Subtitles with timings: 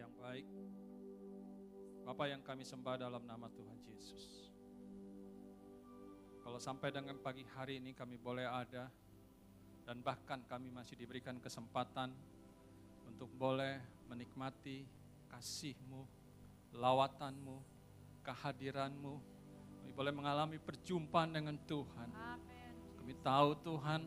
[0.00, 0.48] yang baik,
[2.08, 4.48] Bapak yang kami sembah dalam nama Tuhan Yesus.
[6.40, 8.88] Kalau sampai dengan pagi hari ini kami boleh ada,
[9.84, 12.16] dan bahkan kami masih diberikan kesempatan
[13.04, 13.76] untuk boleh
[14.08, 14.88] menikmati
[15.28, 16.02] kasih-Mu,
[16.72, 17.60] lawatanmu,
[18.24, 19.14] kehadiranmu.
[19.80, 22.10] Kami boleh mengalami perjumpaan dengan Tuhan.
[22.96, 24.02] Kami tahu Tuhan,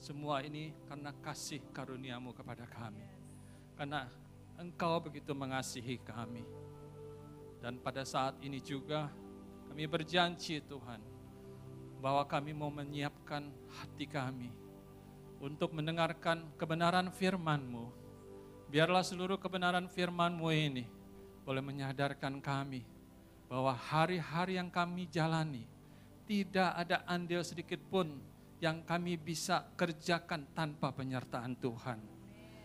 [0.00, 3.04] semua ini karena kasih karuniamu kepada kami.
[3.76, 4.08] Karena
[4.58, 6.46] Engkau begitu mengasihi kami.
[7.58, 9.08] Dan pada saat ini juga
[9.72, 11.00] kami berjanji Tuhan,
[12.04, 13.48] bahwa kami mau menyiapkan
[13.80, 14.52] hati kami
[15.40, 17.88] untuk mendengarkan kebenaran firman-Mu.
[18.68, 20.84] Biarlah seluruh kebenaran firman-Mu ini
[21.48, 22.84] boleh menyadarkan kami
[23.48, 25.64] bahwa hari-hari yang kami jalani
[26.28, 28.20] tidak ada andil sedikit pun
[28.60, 32.13] yang kami bisa kerjakan tanpa penyertaan Tuhan.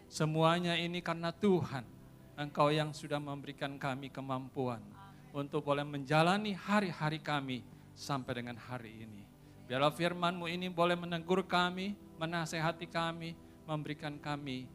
[0.09, 1.85] Semuanya ini karena Tuhan,
[2.33, 4.81] Engkau yang sudah memberikan kami kemampuan
[5.29, 7.61] untuk boleh menjalani hari-hari kami
[7.93, 9.21] sampai dengan hari ini.
[9.69, 13.37] Biarlah firman-Mu ini boleh menegur kami, menasehati kami,
[13.69, 14.65] memberikan kami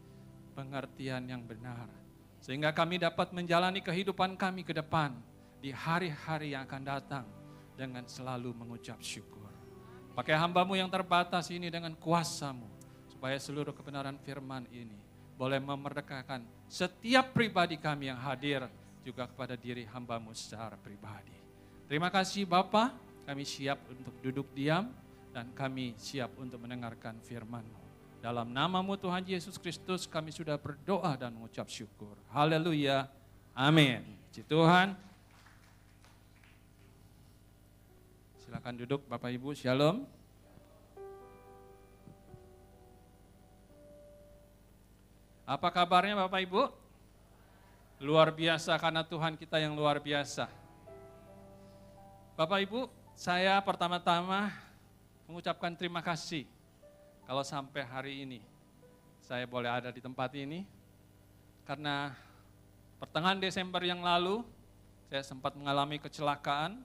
[0.55, 1.90] pengertian yang benar.
[2.38, 5.18] Sehingga kami dapat menjalani kehidupan kami ke depan
[5.58, 7.27] di hari-hari yang akan datang
[7.74, 9.50] dengan selalu mengucap syukur.
[10.14, 12.70] Pakai hambamu yang terbatas ini dengan kuasamu,
[13.10, 15.03] supaya seluruh kebenaran firman ini
[15.34, 18.66] boleh memerdekakan setiap pribadi kami yang hadir
[19.02, 21.34] juga kepada diri hambamu secara pribadi.
[21.84, 22.95] Terima kasih Bapak,
[23.28, 24.89] kami siap untuk duduk diam
[25.34, 27.83] dan kami siap untuk mendengarkan firman-Mu.
[28.24, 32.17] Dalam namamu Tuhan Yesus Kristus kami sudah berdoa dan mengucap syukur.
[32.33, 33.05] Haleluya.
[33.52, 34.00] Amin.
[34.33, 34.96] Tuhan.
[38.40, 40.23] Silakan duduk Bapak Ibu, Shalom.
[45.44, 46.62] Apa kabarnya Bapak Ibu?
[48.00, 50.48] Luar biasa karena Tuhan kita yang luar biasa.
[52.32, 54.48] Bapak Ibu, saya pertama-tama
[55.28, 56.48] mengucapkan terima kasih
[57.28, 58.40] kalau sampai hari ini
[59.20, 60.64] saya boleh ada di tempat ini.
[61.68, 62.16] Karena
[62.96, 64.40] pertengahan Desember yang lalu
[65.12, 66.80] saya sempat mengalami kecelakaan,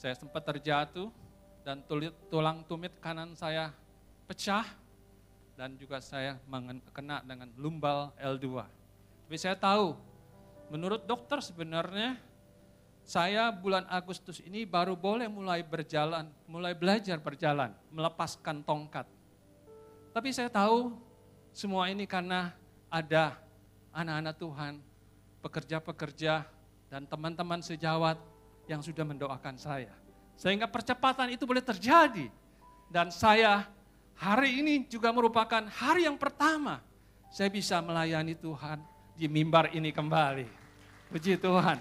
[0.00, 1.12] saya sempat terjatuh
[1.68, 1.84] dan
[2.32, 3.76] tulang tumit kanan saya
[4.24, 4.83] pecah
[5.54, 6.38] dan juga saya
[6.90, 8.66] kena dengan lumbal L2.
[9.24, 9.94] Tapi saya tahu,
[10.70, 12.18] menurut dokter sebenarnya
[13.04, 19.06] saya bulan Agustus ini baru boleh mulai berjalan, mulai belajar berjalan, melepaskan tongkat.
[20.10, 20.94] Tapi saya tahu
[21.54, 22.54] semua ini karena
[22.90, 23.38] ada
[23.94, 24.74] anak-anak Tuhan,
[25.42, 26.46] pekerja-pekerja
[26.90, 28.18] dan teman-teman sejawat
[28.66, 29.92] yang sudah mendoakan saya.
[30.34, 32.26] Sehingga percepatan itu boleh terjadi.
[32.90, 33.66] Dan saya
[34.18, 36.82] hari ini juga merupakan hari yang pertama
[37.34, 38.78] saya bisa melayani Tuhan
[39.18, 40.46] di mimbar ini kembali.
[41.10, 41.78] Puji Tuhan.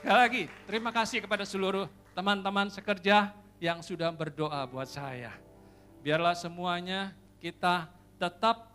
[0.00, 5.32] Sekali lagi, terima kasih kepada seluruh teman-teman sekerja yang sudah berdoa buat saya.
[6.04, 7.88] Biarlah semuanya kita
[8.20, 8.68] tetap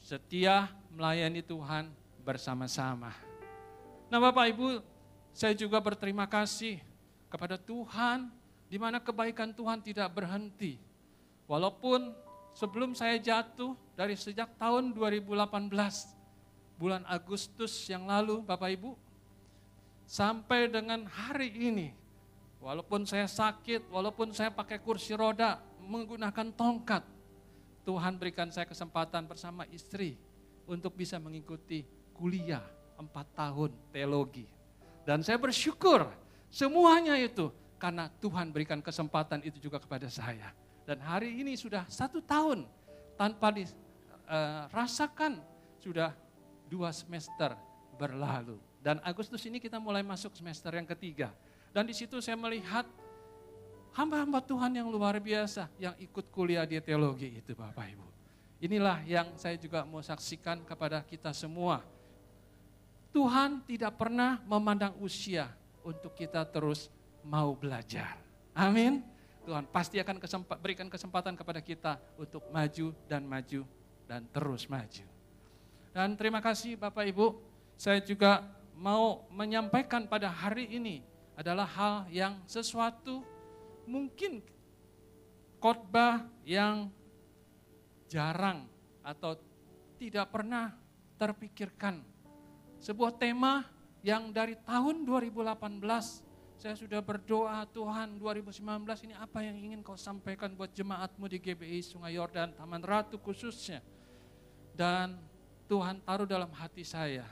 [0.00, 1.92] setia melayani Tuhan
[2.24, 3.12] bersama-sama.
[4.08, 4.80] Nah Bapak Ibu,
[5.36, 6.80] saya juga berterima kasih
[7.28, 8.32] kepada Tuhan
[8.68, 10.87] di mana kebaikan Tuhan tidak berhenti.
[11.48, 12.12] Walaupun
[12.52, 15.72] sebelum saya jatuh dari sejak tahun 2018,
[16.76, 18.92] bulan Agustus yang lalu Bapak Ibu,
[20.04, 21.88] sampai dengan hari ini,
[22.60, 27.00] walaupun saya sakit, walaupun saya pakai kursi roda, menggunakan tongkat,
[27.88, 30.20] Tuhan berikan saya kesempatan bersama istri
[30.68, 31.80] untuk bisa mengikuti
[32.12, 32.60] kuliah
[33.00, 34.44] empat tahun teologi.
[35.08, 36.12] Dan saya bersyukur
[36.52, 37.48] semuanya itu
[37.80, 40.52] karena Tuhan berikan kesempatan itu juga kepada saya.
[40.88, 42.64] Dan hari ini sudah satu tahun
[43.20, 45.44] tanpa dirasakan eh,
[45.76, 46.16] sudah
[46.64, 47.52] dua semester
[48.00, 48.56] berlalu.
[48.80, 51.28] Dan Agustus ini kita mulai masuk semester yang ketiga.
[51.76, 52.88] Dan di situ saya melihat
[53.92, 58.08] hamba-hamba Tuhan yang luar biasa yang ikut kuliah di teologi itu Bapak Ibu.
[58.64, 61.84] Inilah yang saya juga mau saksikan kepada kita semua.
[63.12, 65.52] Tuhan tidak pernah memandang usia
[65.84, 66.88] untuk kita terus
[67.20, 68.16] mau belajar.
[68.56, 69.17] Amin.
[69.48, 73.64] Tuhan pasti akan kesempat, berikan kesempatan kepada kita untuk maju dan maju
[74.04, 75.04] dan terus maju.
[75.96, 77.32] Dan terima kasih Bapak Ibu,
[77.72, 78.44] saya juga
[78.76, 81.00] mau menyampaikan pada hari ini
[81.32, 83.24] adalah hal yang sesuatu
[83.88, 84.44] mungkin
[85.64, 86.92] khotbah yang
[88.04, 88.68] jarang
[89.00, 89.32] atau
[89.96, 90.76] tidak pernah
[91.16, 92.04] terpikirkan.
[92.84, 93.64] Sebuah tema
[94.04, 96.27] yang dari tahun 2018
[96.58, 98.66] saya sudah berdoa Tuhan 2019
[99.06, 103.78] ini apa yang ingin kau sampaikan buat jemaatmu di GBI Sungai Yordan, Taman Ratu khususnya.
[104.74, 105.22] Dan
[105.70, 107.22] Tuhan taruh dalam hati saya.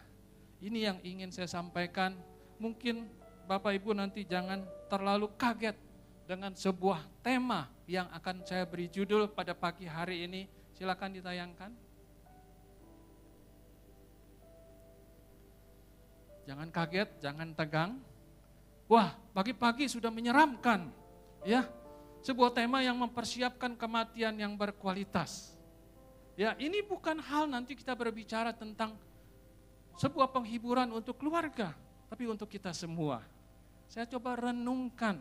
[0.62, 2.14] Ini yang ingin saya sampaikan.
[2.62, 3.10] Mungkin
[3.50, 5.74] Bapak Ibu nanti jangan terlalu kaget
[6.30, 10.46] dengan sebuah tema yang akan saya beri judul pada pagi hari ini.
[10.78, 11.74] Silakan ditayangkan.
[16.46, 17.98] Jangan kaget, jangan tegang.
[18.86, 20.86] Wah, pagi-pagi sudah menyeramkan.
[21.42, 21.66] Ya,
[22.22, 25.54] sebuah tema yang mempersiapkan kematian yang berkualitas.
[26.38, 28.94] Ya, ini bukan hal nanti kita berbicara tentang
[29.98, 31.74] sebuah penghiburan untuk keluarga,
[32.06, 33.24] tapi untuk kita semua.
[33.90, 35.18] Saya coba renungkan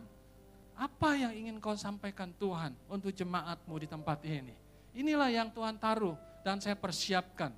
[0.76, 4.54] apa yang ingin kau sampaikan Tuhan untuk jemaatmu di tempat ini.
[4.94, 7.56] Inilah yang Tuhan taruh dan saya persiapkan.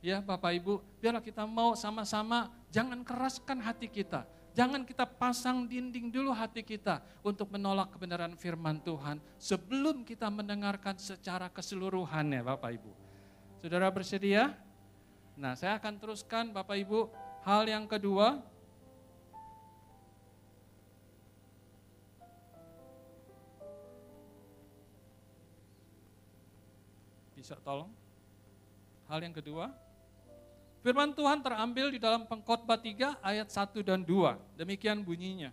[0.00, 4.24] Ya Bapak Ibu, biarlah kita mau sama-sama jangan keraskan hati kita.
[4.50, 10.98] Jangan kita pasang dinding dulu hati kita untuk menolak kebenaran firman Tuhan sebelum kita mendengarkan
[10.98, 12.90] secara keseluruhannya Bapak Ibu.
[13.62, 14.58] Saudara bersedia?
[15.38, 17.06] Nah saya akan teruskan Bapak Ibu.
[17.46, 18.42] Hal yang kedua,
[27.40, 27.88] Bisa tolong?
[29.08, 29.72] Hal yang kedua,
[30.80, 34.36] firman Tuhan terambil di dalam pengkhotbah 3 ayat 1 dan 2.
[34.56, 35.52] Demikian bunyinya.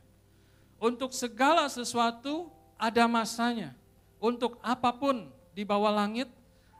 [0.77, 3.73] Untuk segala sesuatu ada masanya.
[4.17, 6.29] Untuk apa pun di bawah langit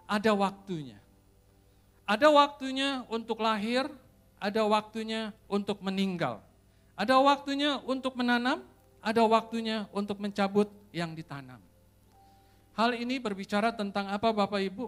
[0.10, 0.98] ada waktunya.
[2.08, 3.90] Ada waktunya untuk lahir,
[4.40, 6.40] ada waktunya untuk meninggal.
[6.96, 8.64] Ada waktunya untuk menanam,
[9.04, 11.60] ada waktunya untuk mencabut yang ditanam.
[12.78, 14.88] Hal ini berbicara tentang apa Bapak Ibu?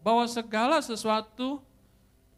[0.00, 1.60] Bahwa segala sesuatu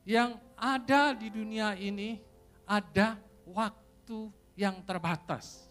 [0.03, 2.21] yang ada di dunia ini
[2.69, 3.17] ada
[3.49, 5.67] waktu yang terbatas.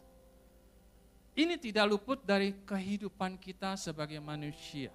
[1.38, 4.92] Ini tidak luput dari kehidupan kita sebagai manusia.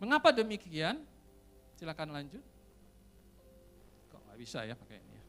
[0.00, 1.04] Mengapa demikian?
[1.76, 2.42] Silakan lanjut.
[4.10, 5.24] Kok nggak bisa ya pakai ini ya?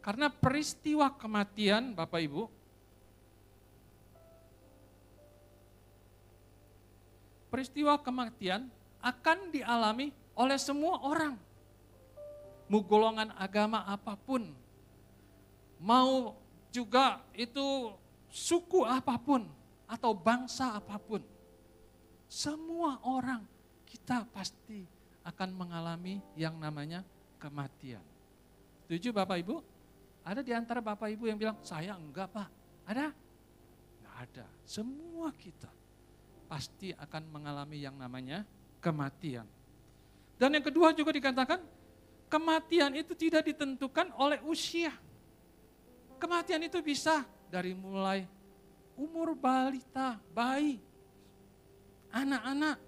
[0.00, 2.42] Karena peristiwa kematian Bapak Ibu
[7.50, 8.70] peristiwa kematian
[9.02, 11.36] akan dialami oleh semua orang.
[12.70, 14.48] Mau golongan agama apa pun,
[15.76, 16.38] mau
[16.72, 17.92] juga itu
[18.30, 19.44] suku apa pun
[19.84, 21.20] atau bangsa apa pun.
[22.30, 23.42] Semua orang
[23.84, 24.86] kita pasti
[25.26, 27.02] akan mengalami yang namanya
[27.42, 28.06] kematian.
[28.86, 29.56] Tujuh Bapak Ibu?
[30.22, 32.48] Ada di antara Bapak Ibu yang bilang, saya enggak Pak.
[32.86, 33.10] Ada?
[33.98, 34.46] Enggak ada.
[34.62, 35.70] Semua kita
[36.46, 38.46] pasti akan mengalami yang namanya
[38.78, 39.46] kematian.
[40.40, 41.60] Dan yang kedua juga dikatakan,
[42.32, 44.88] kematian itu tidak ditentukan oleh usia.
[46.16, 48.24] Kematian itu bisa dari mulai
[48.96, 50.80] umur balita, bayi,
[52.08, 52.80] anak-anak,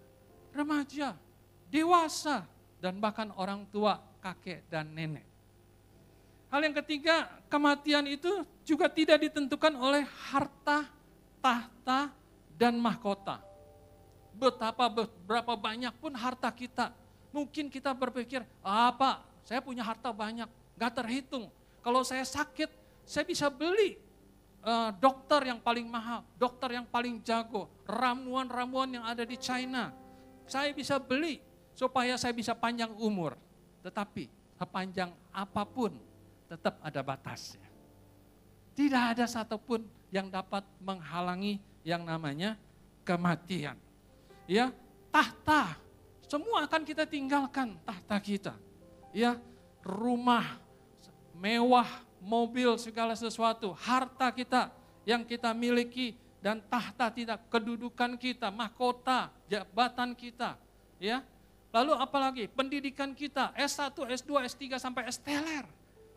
[0.56, 1.12] remaja,
[1.68, 2.48] dewasa,
[2.80, 5.28] dan bahkan orang tua, kakek, dan nenek.
[6.48, 10.88] Hal yang ketiga, kematian itu juga tidak ditentukan oleh harta,
[11.44, 12.08] tahta,
[12.56, 13.52] dan mahkota
[14.32, 14.88] betapa
[15.28, 16.90] berapa banyak pun harta kita.
[17.32, 19.24] Mungkin kita berpikir, apa?
[19.42, 20.46] Saya punya harta banyak,
[20.76, 21.48] gak terhitung.
[21.82, 22.68] Kalau saya sakit,
[23.02, 23.98] saya bisa beli
[24.62, 29.90] uh, dokter yang paling mahal, dokter yang paling jago, ramuan-ramuan yang ada di China.
[30.46, 31.42] Saya bisa beli
[31.74, 33.34] supaya saya bisa panjang umur.
[33.82, 35.96] Tetapi sepanjang apa pun
[36.46, 37.66] tetap ada batasnya.
[38.78, 39.82] Tidak ada satupun
[40.14, 42.54] yang dapat menghalangi yang namanya
[43.02, 43.74] kematian
[44.46, 44.70] ya
[45.10, 45.80] tahta.
[46.32, 48.54] Semua akan kita tinggalkan tahta kita.
[49.12, 49.36] Ya,
[49.84, 50.56] rumah
[51.36, 51.84] mewah,
[52.24, 54.72] mobil segala sesuatu, harta kita
[55.04, 60.56] yang kita miliki dan tahta tidak kedudukan kita, mahkota, jabatan kita,
[60.96, 61.20] ya.
[61.68, 65.68] Lalu apalagi pendidikan kita S1, S2, S3 sampai S teler.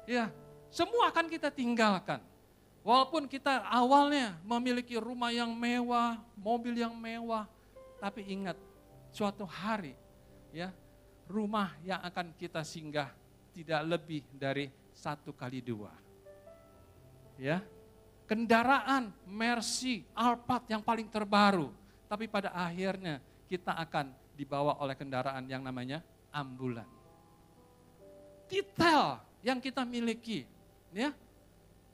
[0.08, 0.32] Ya,
[0.72, 2.24] semua akan kita tinggalkan.
[2.88, 7.52] Walaupun kita awalnya memiliki rumah yang mewah, mobil yang mewah,
[8.00, 8.56] tapi ingat,
[9.12, 10.05] suatu hari
[10.56, 10.72] ya
[11.28, 13.12] rumah yang akan kita singgah
[13.52, 15.92] tidak lebih dari satu kali dua.
[17.36, 17.60] Ya,
[18.24, 21.68] kendaraan Mercy, Alphard yang paling terbaru,
[22.08, 23.20] tapi pada akhirnya
[23.52, 26.00] kita akan dibawa oleh kendaraan yang namanya
[26.32, 26.88] ambulan.
[28.48, 30.48] Detail yang kita miliki,
[30.96, 31.12] ya,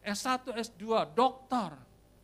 [0.05, 1.73] S1, S2, dokter,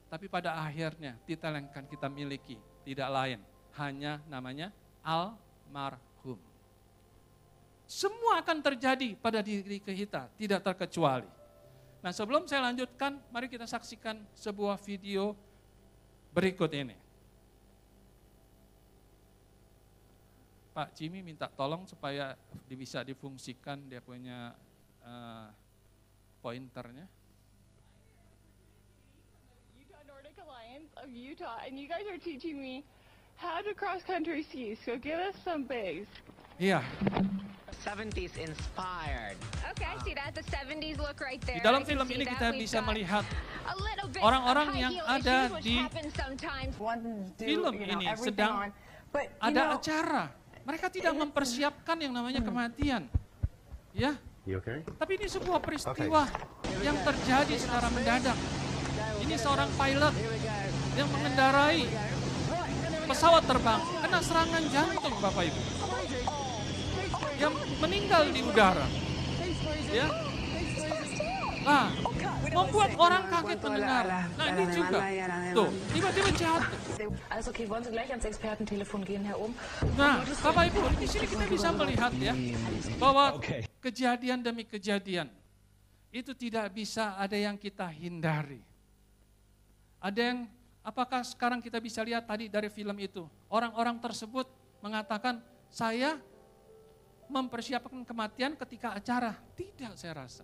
[0.09, 3.39] tapi pada akhirnya titel yang akan kita miliki tidak lain
[3.81, 4.69] hanya namanya
[5.01, 6.06] almarhum.
[7.87, 11.23] Semua akan terjadi pada diri kita, tidak terkecuali.
[12.03, 15.31] Nah sebelum saya lanjutkan, mari kita saksikan sebuah video
[16.35, 16.99] berikut ini.
[20.75, 22.37] Pak Jimmy minta tolong supaya
[22.69, 24.53] bisa difungsikan dia punya
[25.01, 25.49] uh,
[26.43, 27.07] pointernya.
[29.79, 32.85] Utah Nordic Alliance of Utah, and you guys are teaching me
[33.39, 34.77] how to cross country ski.
[34.85, 35.65] So give us some.
[36.61, 36.83] Iya.
[37.73, 39.35] 70s inspired.
[39.75, 40.31] Okay, I see that.
[40.31, 41.59] The 70s look right there.
[41.59, 43.27] Di dalam film ini kita bisa melihat
[43.67, 45.83] a little bit orang-orang yang ada di
[47.35, 48.71] Film ini sedang
[49.39, 50.23] ada acara.
[50.67, 53.07] Mereka tidak mempersiapkan yang namanya kematian.
[53.95, 54.13] Ya,
[54.45, 54.85] okay?
[54.99, 56.29] tapi ini sebuah peristiwa
[56.85, 58.37] yang terjadi secara mendadak.
[59.23, 60.13] Ini seorang pilot
[60.93, 61.87] yang mengendarai
[63.07, 65.76] pesawat terbang kena serangan jantung Bapak Ibu.
[67.37, 68.87] Yang meninggal di udara.
[69.93, 70.07] Ya.
[71.67, 71.91] Nah,
[72.47, 74.05] membuat orang kaget mendengar.
[74.07, 74.99] Nah, ini juga.
[75.51, 76.71] Tuh, tiba-tiba jatuh.
[79.99, 82.33] Nah, Bapak Ibu, di sini kita bisa melihat ya
[82.97, 83.37] bahwa
[83.83, 85.27] kejadian demi kejadian
[86.09, 88.63] itu tidak bisa ada yang kita hindari.
[89.99, 90.39] Ada yang
[90.87, 94.47] apakah sekarang kita bisa lihat tadi dari film itu orang-orang tersebut
[94.79, 96.15] mengatakan saya
[97.27, 99.35] mempersiapkan kematian ketika acara.
[99.55, 100.43] Tidak saya rasa.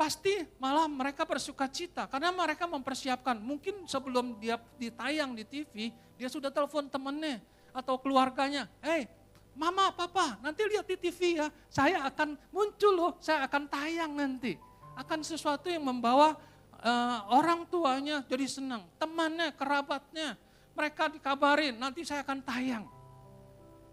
[0.00, 3.36] Pasti malah mereka bersuka cita karena mereka mempersiapkan.
[3.36, 7.42] Mungkin sebelum dia ditayang di TV, dia sudah telepon temennya
[7.76, 8.64] atau keluarganya.
[8.80, 9.04] Eh,
[9.52, 11.52] mama, papa, nanti lihat di TV ya.
[11.68, 14.56] Saya akan muncul loh, saya akan tayang nanti.
[14.96, 16.32] Akan sesuatu yang membawa
[16.80, 18.88] eh, orang tuanya jadi senang.
[18.96, 20.40] Temannya, kerabatnya,
[20.72, 22.88] mereka dikabarin nanti saya akan tayang.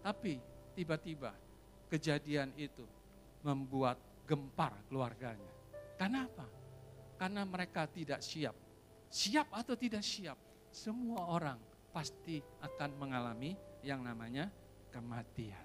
[0.00, 0.40] Tapi
[0.72, 1.47] tiba-tiba
[1.88, 2.84] kejadian itu
[3.42, 3.96] membuat
[4.28, 5.52] gempar keluarganya.
[5.96, 6.46] Karena apa?
[7.18, 8.54] Karena mereka tidak siap.
[9.08, 10.36] Siap atau tidak siap,
[10.68, 11.56] semua orang
[11.90, 14.52] pasti akan mengalami yang namanya
[14.92, 15.64] kematian.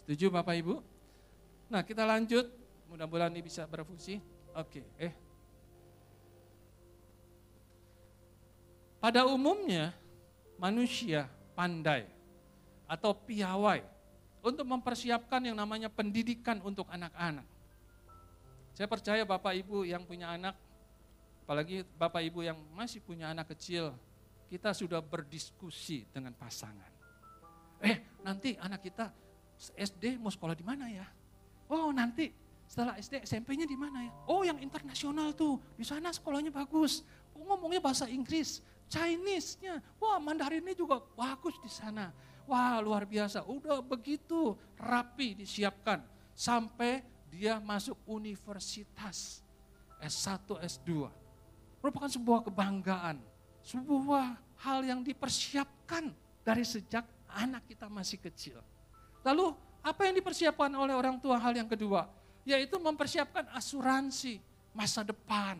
[0.00, 0.74] Setuju Bapak Ibu?
[1.68, 2.48] Nah kita lanjut,
[2.88, 4.20] mudah-mudahan ini bisa berfungsi.
[4.56, 5.12] Oke, eh.
[9.04, 9.92] Pada umumnya
[10.56, 12.08] manusia pandai
[12.88, 13.93] atau piawai
[14.44, 17.48] untuk mempersiapkan yang namanya pendidikan untuk anak-anak.
[18.76, 20.52] Saya percaya Bapak Ibu yang punya anak,
[21.48, 23.96] apalagi Bapak Ibu yang masih punya anak kecil,
[24.52, 26.92] kita sudah berdiskusi dengan pasangan.
[27.80, 29.08] Eh, nanti anak kita
[29.72, 31.06] SD mau sekolah di mana ya?
[31.72, 32.28] Oh, nanti
[32.68, 34.12] setelah SD SMP-nya di mana ya?
[34.28, 37.00] Oh, yang internasional tuh, di sana sekolahnya bagus.
[37.32, 38.60] Oh, ngomongnya bahasa Inggris,
[38.92, 39.80] Chinese-nya.
[39.96, 42.12] Wah, Mandarinnya juga bagus di sana.
[42.44, 43.44] Wah, luar biasa.
[43.48, 46.04] Udah begitu rapi disiapkan
[46.36, 47.00] sampai
[47.32, 49.40] dia masuk universitas
[49.98, 51.08] S1, S2.
[51.80, 53.16] Merupakan sebuah kebanggaan,
[53.64, 56.12] sebuah hal yang dipersiapkan
[56.44, 58.60] dari sejak anak kita masih kecil.
[59.24, 62.08] Lalu apa yang dipersiapkan oleh orang tua hal yang kedua?
[62.44, 64.36] Yaitu mempersiapkan asuransi
[64.76, 65.56] masa depan.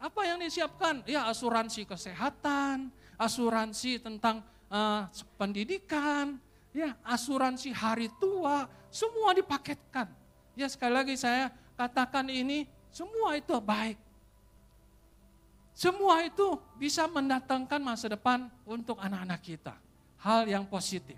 [0.00, 1.04] Apa yang disiapkan?
[1.04, 2.88] Ya asuransi kesehatan,
[3.20, 4.40] asuransi tentang
[4.70, 6.38] uh, pendidikan,
[6.70, 10.08] ya asuransi hari tua, semua dipaketkan.
[10.54, 13.98] Ya sekali lagi saya katakan ini semua itu baik.
[15.74, 19.74] Semua itu bisa mendatangkan masa depan untuk anak-anak kita.
[20.20, 21.16] Hal yang positif.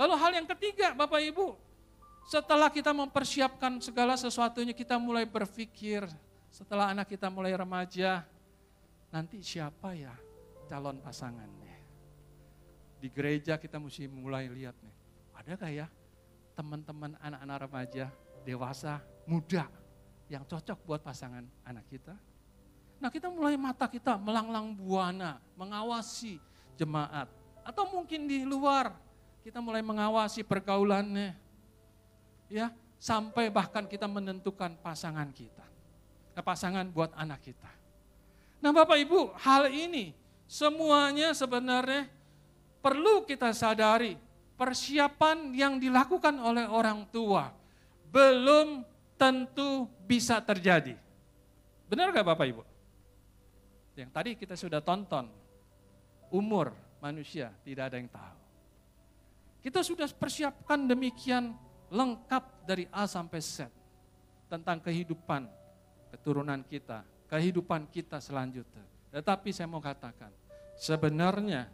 [0.00, 1.56] Lalu hal yang ketiga Bapak Ibu,
[2.24, 6.08] setelah kita mempersiapkan segala sesuatunya kita mulai berpikir,
[6.48, 8.24] setelah anak kita mulai remaja,
[9.12, 10.14] nanti siapa ya
[10.72, 11.65] calon pasangannya.
[12.96, 14.94] Di gereja kita mesti mulai lihat nih,
[15.36, 15.86] ada gak ya
[16.56, 18.06] teman-teman anak-anak remaja,
[18.42, 19.68] dewasa, muda
[20.32, 22.16] yang cocok buat pasangan anak kita?
[22.96, 26.40] Nah kita mulai mata kita melanglang buana, mengawasi
[26.80, 27.28] jemaat.
[27.60, 28.96] Atau mungkin di luar,
[29.44, 31.36] kita mulai mengawasi pergaulannya.
[32.48, 35.66] Ya, sampai bahkan kita menentukan pasangan kita.
[36.36, 37.70] Nah, pasangan buat anak kita.
[38.60, 40.16] Nah Bapak Ibu, hal ini
[40.48, 42.08] semuanya sebenarnya
[42.86, 44.14] perlu kita sadari.
[44.56, 47.52] Persiapan yang dilakukan oleh orang tua
[48.08, 48.80] belum
[49.20, 50.96] tentu bisa terjadi.
[51.92, 52.62] Benar gak Bapak Ibu?
[54.00, 55.28] Yang tadi kita sudah tonton,
[56.32, 56.72] umur
[57.04, 58.38] manusia tidak ada yang tahu.
[59.60, 61.52] Kita sudah persiapkan demikian
[61.92, 63.68] lengkap dari A sampai Z
[64.48, 65.44] tentang kehidupan
[66.16, 68.88] keturunan kita, kehidupan kita selanjutnya.
[69.12, 70.32] Tetapi saya mau katakan,
[70.80, 71.68] sebenarnya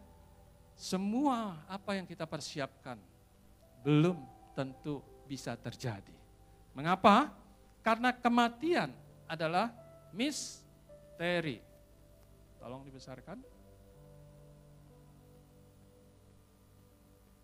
[0.76, 2.98] semua apa yang kita persiapkan
[3.82, 4.18] belum
[4.56, 6.14] tentu bisa terjadi.
[6.72, 7.32] Mengapa?
[7.82, 8.92] Karena kematian
[9.26, 9.72] adalah
[10.14, 11.58] misteri.
[12.62, 13.38] Tolong dibesarkan.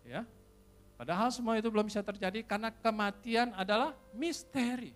[0.07, 0.25] Ya.
[0.97, 4.91] Padahal semua itu belum bisa terjadi karena kematian adalah misteri.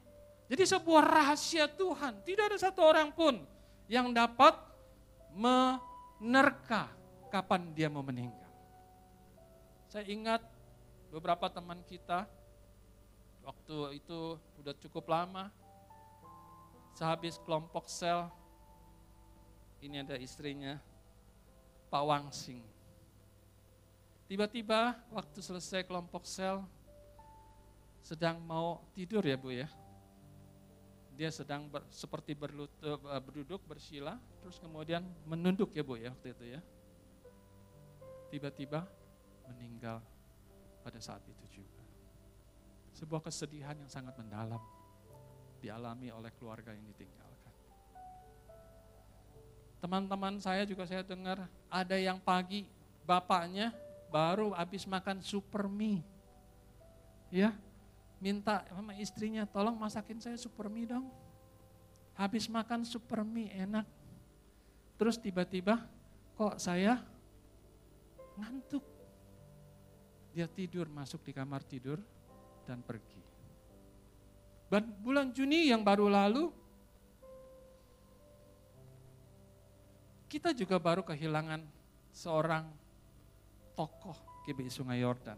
[0.51, 2.19] Jadi sebuah rahasia Tuhan.
[2.25, 3.39] Tidak ada satu orang pun
[3.87, 4.57] yang dapat
[5.33, 6.91] menerka
[7.33, 8.45] kapan dia mau meninggal.
[9.89, 10.45] Saya ingat
[11.09, 12.29] beberapa teman kita
[13.41, 15.49] waktu itu udah cukup lama
[16.93, 18.29] sehabis kelompok sel
[19.81, 20.77] ini ada istrinya
[21.89, 22.61] Pak Wangsing
[24.29, 26.61] tiba-tiba waktu selesai kelompok sel
[28.05, 29.67] sedang mau tidur ya Bu ya.
[31.13, 36.45] Dia sedang ber, seperti berlutut, berduduk bersila terus kemudian menunduk ya Bu ya waktu itu
[36.57, 36.61] ya
[38.33, 38.81] tiba-tiba
[39.45, 40.01] meninggal
[40.81, 41.81] pada saat itu juga
[42.97, 44.57] sebuah kesedihan yang sangat mendalam
[45.61, 47.53] dialami oleh keluarga yang ditinggalkan.
[49.77, 52.65] Teman-teman saya juga saya dengar ada yang pagi
[53.05, 53.69] bapaknya
[54.09, 56.01] baru habis makan super mie.
[57.29, 57.53] Ya,
[58.17, 61.05] minta sama istrinya tolong masakin saya super mie dong.
[62.17, 63.85] Habis makan super mie enak.
[64.97, 65.85] Terus tiba-tiba
[66.33, 67.12] kok saya
[68.37, 68.85] ngantuk.
[70.33, 72.01] Dia tidur masuk di kamar tidur
[72.65, 73.21] dan pergi.
[74.73, 76.49] Dan bulan Juni yang baru lalu,
[80.25, 81.61] kita juga baru kehilangan
[82.09, 82.65] seorang
[83.77, 84.17] tokoh
[84.49, 85.37] GBI Sungai Yordan,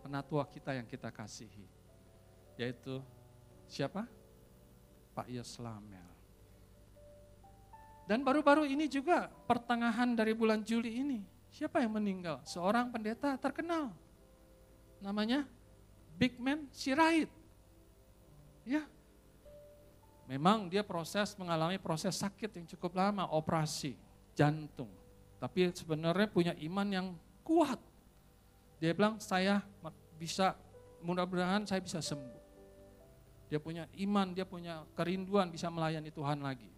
[0.00, 1.68] penatua kita yang kita kasihi,
[2.56, 3.04] yaitu
[3.68, 4.08] siapa?
[5.12, 6.08] Pak Yoslamel.
[8.08, 12.40] Dan baru-baru ini juga pertengahan dari bulan Juli ini, siapa yang meninggal?
[12.46, 13.92] Seorang pendeta terkenal,
[15.02, 15.44] namanya
[16.14, 17.28] Big Man Sirait.
[18.64, 18.84] Ya,
[20.30, 23.98] memang dia proses mengalami proses sakit yang cukup lama, operasi
[24.36, 24.92] jantung.
[25.40, 27.06] Tapi sebenarnya punya iman yang
[27.40, 27.80] kuat.
[28.76, 29.64] Dia bilang saya
[30.20, 30.52] bisa,
[31.00, 32.40] mudah-mudahan saya bisa sembuh.
[33.48, 36.70] Dia punya iman, dia punya kerinduan bisa melayani Tuhan lagi.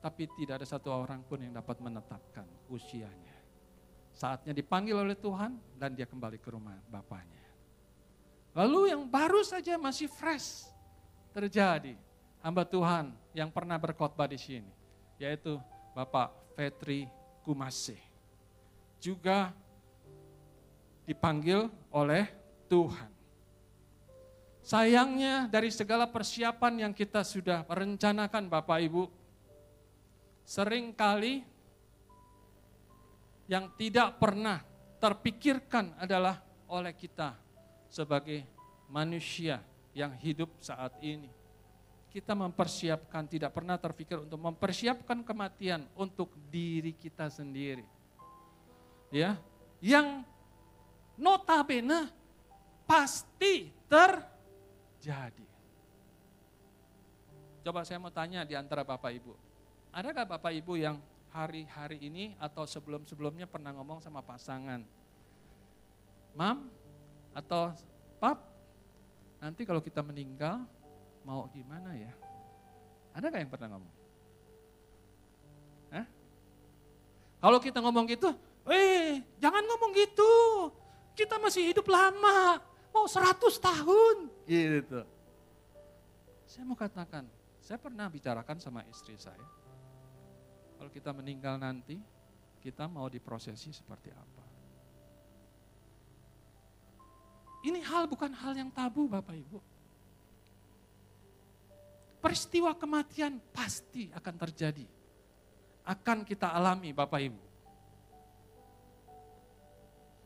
[0.00, 3.33] Tapi tidak ada satu orang pun yang dapat menetapkan usianya.
[4.14, 7.42] Saatnya dipanggil oleh Tuhan dan dia kembali ke rumah bapaknya.
[8.54, 10.70] Lalu yang baru saja masih fresh
[11.34, 11.98] terjadi.
[12.38, 14.70] Hamba Tuhan yang pernah berkhotbah di sini.
[15.18, 15.58] Yaitu
[15.98, 17.10] Bapak Fetri
[17.42, 17.98] Kumase.
[19.02, 19.50] Juga
[21.02, 22.30] dipanggil oleh
[22.70, 23.10] Tuhan.
[24.64, 29.04] Sayangnya dari segala persiapan yang kita sudah rencanakan Bapak Ibu,
[30.40, 31.44] sering kali
[33.44, 34.64] yang tidak pernah
[35.00, 37.36] terpikirkan adalah oleh kita
[37.92, 38.42] sebagai
[38.88, 39.60] manusia
[39.92, 41.28] yang hidup saat ini.
[42.08, 47.82] Kita mempersiapkan, tidak pernah terpikir untuk mempersiapkan kematian untuk diri kita sendiri.
[49.10, 49.34] Ya,
[49.82, 50.22] yang
[51.18, 52.10] notabene
[52.86, 55.46] pasti terjadi.
[57.64, 59.32] Coba saya mau tanya di antara Bapak Ibu.
[59.90, 61.00] Adakah Bapak Ibu yang
[61.34, 64.86] hari-hari ini atau sebelum-sebelumnya pernah ngomong sama pasangan?
[66.38, 66.70] Mam,
[67.34, 67.74] atau
[68.22, 68.38] pap,
[69.42, 70.62] nanti kalau kita meninggal
[71.26, 72.14] mau gimana ya?
[73.18, 73.94] Ada gak yang pernah ngomong?
[75.90, 76.06] Hah?
[77.42, 78.30] Kalau kita ngomong gitu,
[78.70, 80.32] eh jangan ngomong gitu.
[81.18, 82.62] Kita masih hidup lama,
[82.94, 84.16] mau 100 tahun.
[84.46, 85.02] Gitu.
[86.46, 87.26] Saya mau katakan,
[87.58, 89.63] saya pernah bicarakan sama istri saya.
[90.78, 91.96] Kalau kita meninggal nanti,
[92.64, 94.44] kita mau diprosesi seperti apa?
[97.64, 99.58] Ini hal bukan hal yang tabu Bapak Ibu.
[102.20, 104.84] Peristiwa kematian pasti akan terjadi.
[105.84, 107.42] Akan kita alami Bapak Ibu.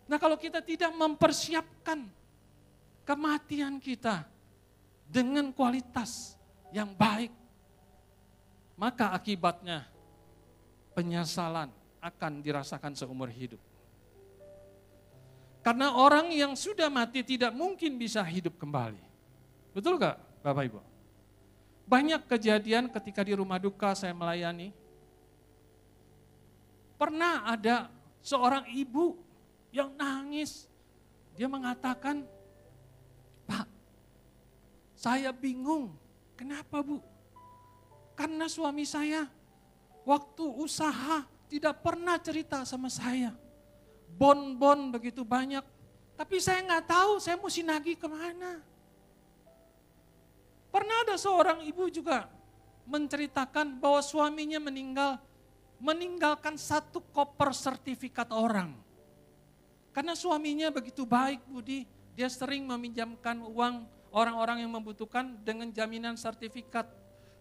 [0.08, 2.06] Nah kalau kita tidak mempersiapkan
[3.06, 4.24] kematian kita
[5.06, 6.34] dengan kualitas
[6.74, 7.30] yang baik,
[8.74, 9.84] maka akibatnya
[10.98, 11.70] penyesalan
[12.02, 13.62] akan dirasakan seumur hidup.
[15.62, 18.98] Karena orang yang sudah mati tidak mungkin bisa hidup kembali.
[19.70, 20.80] Betul gak Bapak Ibu?
[21.86, 24.74] Banyak kejadian ketika di rumah duka saya melayani.
[26.98, 29.14] Pernah ada seorang ibu
[29.70, 30.66] yang nangis.
[31.38, 32.26] Dia mengatakan,
[33.46, 33.70] Pak,
[34.98, 35.94] saya bingung.
[36.34, 36.98] Kenapa Bu?
[38.18, 39.30] Karena suami saya
[40.08, 43.36] waktu usaha tidak pernah cerita sama saya
[44.16, 45.62] bon-bon begitu banyak.
[46.16, 48.58] Tapi saya nggak tahu saya mesti nagih ke mana.
[50.68, 52.26] Pernah ada seorang ibu juga
[52.88, 55.20] menceritakan bahwa suaminya meninggal,
[55.78, 58.74] meninggalkan satu koper sertifikat orang.
[59.94, 61.86] Karena suaminya begitu baik Budi,
[62.18, 66.90] dia sering meminjamkan uang orang-orang yang membutuhkan dengan jaminan sertifikat.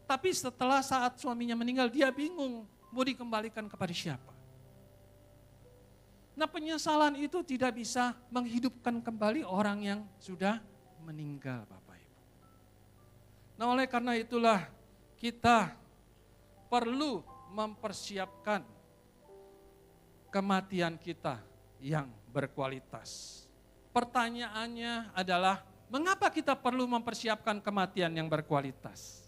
[0.08, 2.63] Tapi setelah saat suaminya meninggal, dia bingung
[2.96, 4.32] mau dikembalikan kepada siapa.
[6.38, 10.63] Nah penyesalan itu tidak bisa menghidupkan kembali orang yang sudah
[11.04, 12.22] meninggal Bapak Ibu.
[13.58, 14.70] Nah oleh karena itulah
[15.17, 15.74] kita
[16.70, 18.63] perlu mempersiapkan
[20.30, 21.41] kematian kita
[21.82, 23.43] yang berkualitas.
[23.89, 29.27] Pertanyaannya adalah mengapa kita perlu mempersiapkan kematian yang berkualitas?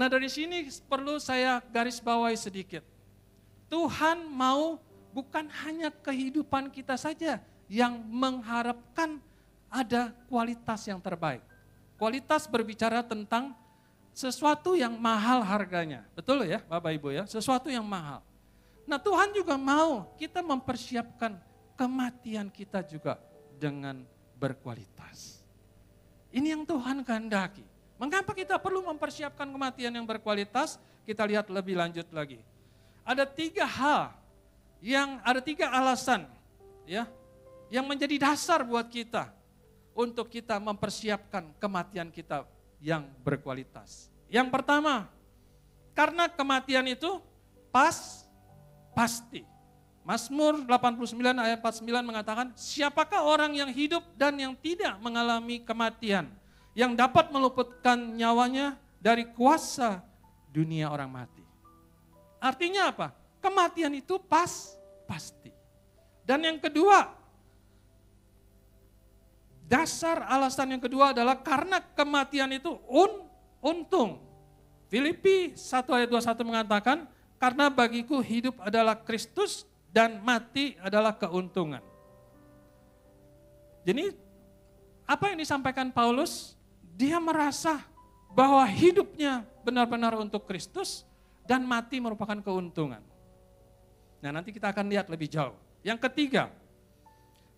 [0.00, 2.80] Nah dari sini perlu saya garis bawahi sedikit.
[3.68, 4.80] Tuhan mau
[5.12, 7.36] bukan hanya kehidupan kita saja
[7.68, 9.20] yang mengharapkan
[9.68, 11.44] ada kualitas yang terbaik.
[12.00, 13.52] Kualitas berbicara tentang
[14.16, 16.08] sesuatu yang mahal harganya.
[16.16, 17.28] Betul ya Bapak Ibu ya?
[17.28, 18.24] Sesuatu yang mahal.
[18.88, 21.36] Nah Tuhan juga mau kita mempersiapkan
[21.76, 23.20] kematian kita juga
[23.60, 24.00] dengan
[24.40, 25.44] berkualitas.
[26.32, 27.68] Ini yang Tuhan kehendaki.
[28.00, 30.80] Mengapa kita perlu mempersiapkan kematian yang berkualitas?
[31.04, 32.40] Kita lihat lebih lanjut lagi.
[33.04, 34.16] Ada tiga hal
[34.80, 36.24] yang ada tiga alasan
[36.88, 37.04] ya
[37.68, 39.28] yang menjadi dasar buat kita
[39.92, 42.48] untuk kita mempersiapkan kematian kita
[42.80, 44.08] yang berkualitas.
[44.32, 45.04] Yang pertama,
[45.92, 47.20] karena kematian itu
[47.68, 48.24] pas
[48.96, 49.44] pasti.
[50.00, 56.32] Mazmur 89 ayat 49 mengatakan, siapakah orang yang hidup dan yang tidak mengalami kematian,
[56.80, 60.00] yang dapat meluputkan nyawanya dari kuasa
[60.48, 61.44] dunia orang mati.
[62.40, 63.12] Artinya apa?
[63.44, 65.52] Kematian itu pas, pasti.
[66.24, 67.12] Dan yang kedua,
[69.68, 73.28] dasar alasan yang kedua adalah karena kematian itu un,
[73.60, 74.24] untung.
[74.88, 77.04] Filipi 1 ayat 21 mengatakan,
[77.36, 81.84] karena bagiku hidup adalah Kristus dan mati adalah keuntungan.
[83.84, 84.16] Jadi
[85.04, 86.59] apa yang disampaikan Paulus?
[87.00, 87.80] Dia merasa
[88.28, 91.08] bahwa hidupnya benar-benar untuk Kristus
[91.48, 93.00] dan mati merupakan keuntungan.
[94.20, 95.56] Nah nanti kita akan lihat lebih jauh.
[95.80, 96.52] Yang ketiga,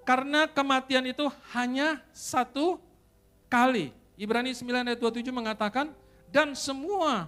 [0.06, 1.26] karena kematian itu
[1.58, 2.78] hanya satu
[3.50, 3.90] kali.
[4.14, 5.90] Ibrani 9 ayat 27 mengatakan,
[6.30, 7.26] dan semua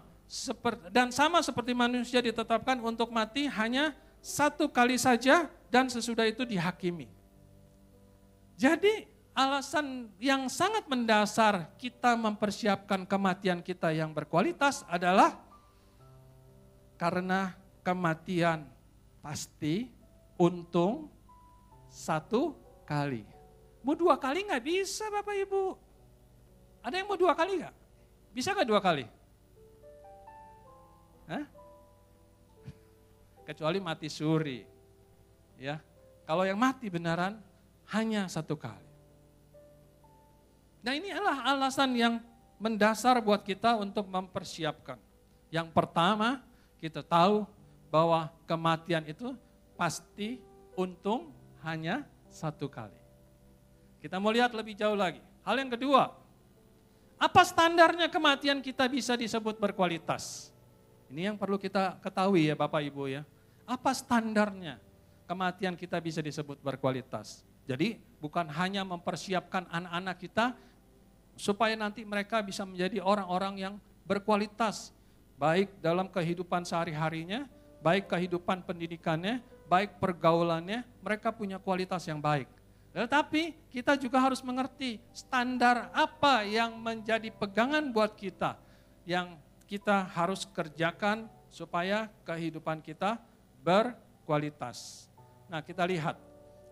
[0.94, 3.92] dan sama seperti manusia ditetapkan untuk mati hanya
[4.24, 7.10] satu kali saja dan sesudah itu dihakimi.
[8.54, 15.36] Jadi alasan yang sangat mendasar kita mempersiapkan kematian kita yang berkualitas adalah
[16.94, 18.74] karena kematian
[19.24, 19.88] Pasti
[20.36, 21.08] untung
[21.88, 22.52] satu
[22.84, 23.24] kali.
[23.80, 25.64] Mau dua kali nggak bisa Bapak Ibu.
[26.84, 27.72] Ada yang mau dua kali nggak?
[28.36, 29.08] Bisa nggak dua kali?
[31.24, 31.44] Hah?
[33.48, 34.60] Kecuali mati suri.
[35.56, 35.80] Ya,
[36.28, 37.40] kalau yang mati benaran
[37.96, 38.83] hanya satu kali.
[40.84, 42.20] Nah ini adalah alasan yang
[42.60, 45.00] mendasar buat kita untuk mempersiapkan.
[45.48, 46.44] Yang pertama,
[46.76, 47.48] kita tahu
[47.88, 49.32] bahwa kematian itu
[49.80, 50.44] pasti
[50.76, 51.32] untung
[51.64, 53.00] hanya satu kali.
[54.04, 55.24] Kita mau lihat lebih jauh lagi.
[55.40, 56.12] Hal yang kedua,
[57.16, 60.52] apa standarnya kematian kita bisa disebut berkualitas?
[61.08, 63.24] Ini yang perlu kita ketahui ya Bapak Ibu ya.
[63.64, 64.76] Apa standarnya
[65.24, 67.40] kematian kita bisa disebut berkualitas?
[67.64, 70.52] Jadi bukan hanya mempersiapkan anak-anak kita
[71.34, 73.74] supaya nanti mereka bisa menjadi orang-orang yang
[74.06, 74.94] berkualitas
[75.34, 77.50] baik dalam kehidupan sehari-harinya
[77.84, 82.48] baik kehidupan pendidikannya, baik pergaulannya, mereka punya kualitas yang baik.
[82.96, 88.56] Tetapi kita juga harus mengerti standar apa yang menjadi pegangan buat kita,
[89.04, 89.36] yang
[89.68, 93.20] kita harus kerjakan supaya kehidupan kita
[93.60, 95.10] berkualitas.
[95.52, 96.16] Nah kita lihat,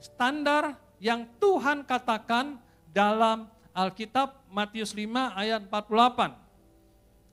[0.00, 2.56] standar yang Tuhan katakan
[2.88, 6.36] dalam Alkitab Matius 5 ayat 48.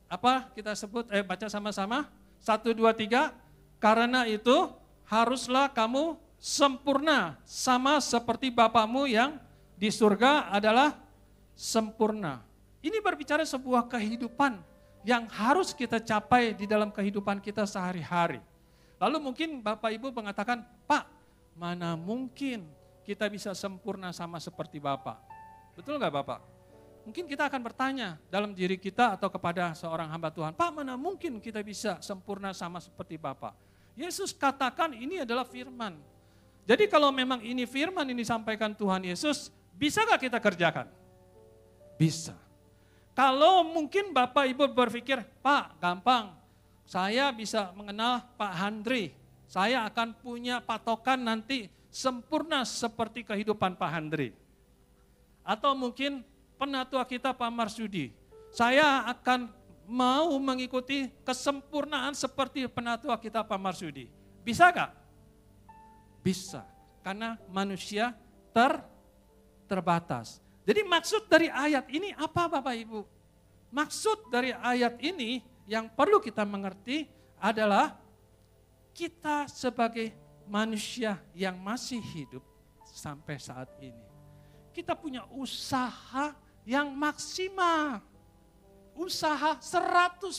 [0.10, 2.10] Apa kita sebut, eh baca sama-sama,
[2.41, 3.36] satu, dua, tiga,
[3.78, 4.71] karena itu
[5.06, 9.38] haruslah kamu sempurna sama seperti Bapamu yang
[9.75, 10.95] di surga adalah
[11.54, 12.41] sempurna.
[12.80, 14.63] Ini berbicara sebuah kehidupan
[15.04, 18.39] yang harus kita capai di dalam kehidupan kita sehari-hari.
[18.99, 21.08] Lalu mungkin Bapak Ibu mengatakan, Pak,
[21.56, 22.67] mana mungkin
[23.04, 25.19] kita bisa sempurna sama seperti Bapak?
[25.80, 26.39] Betul nggak Bapak?
[27.08, 31.39] Mungkin kita akan bertanya dalam diri kita atau kepada seorang hamba Tuhan, Pak mana mungkin
[31.39, 33.56] kita bisa sempurna sama seperti Bapak?
[33.96, 35.96] Yesus katakan ini adalah firman.
[36.68, 40.92] Jadi kalau memang ini firman ini disampaikan Tuhan Yesus, bisa gak kita kerjakan?
[41.96, 42.36] Bisa.
[43.15, 46.36] Kalau mungkin Bapak Ibu berpikir, Pak gampang,
[46.84, 49.15] saya bisa mengenal Pak Handri,
[49.50, 54.38] saya akan punya patokan nanti sempurna seperti kehidupan Pak Handri.
[55.50, 56.22] Atau mungkin
[56.62, 58.14] penatua kita Pak Marsudi,
[58.54, 59.50] saya akan
[59.90, 64.14] mau mengikuti kesempurnaan seperti penatua kita Pak Marsudi.
[64.46, 64.94] Bisa gak?
[66.22, 66.62] Bisa,
[67.02, 68.14] karena manusia
[68.54, 68.78] ter
[69.66, 70.38] terbatas.
[70.70, 73.02] Jadi maksud dari ayat ini apa Bapak Ibu?
[73.74, 77.10] Maksud dari ayat ini yang perlu kita mengerti
[77.42, 77.98] adalah
[78.94, 80.14] kita sebagai
[80.46, 82.46] manusia yang masih hidup
[82.86, 84.09] sampai saat ini.
[84.80, 86.32] Kita punya usaha
[86.63, 88.00] yang maksimal.
[88.96, 90.32] Usaha 100%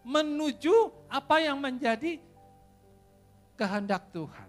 [0.00, 0.72] menuju
[1.12, 2.16] apa yang menjadi
[3.52, 4.48] kehendak Tuhan.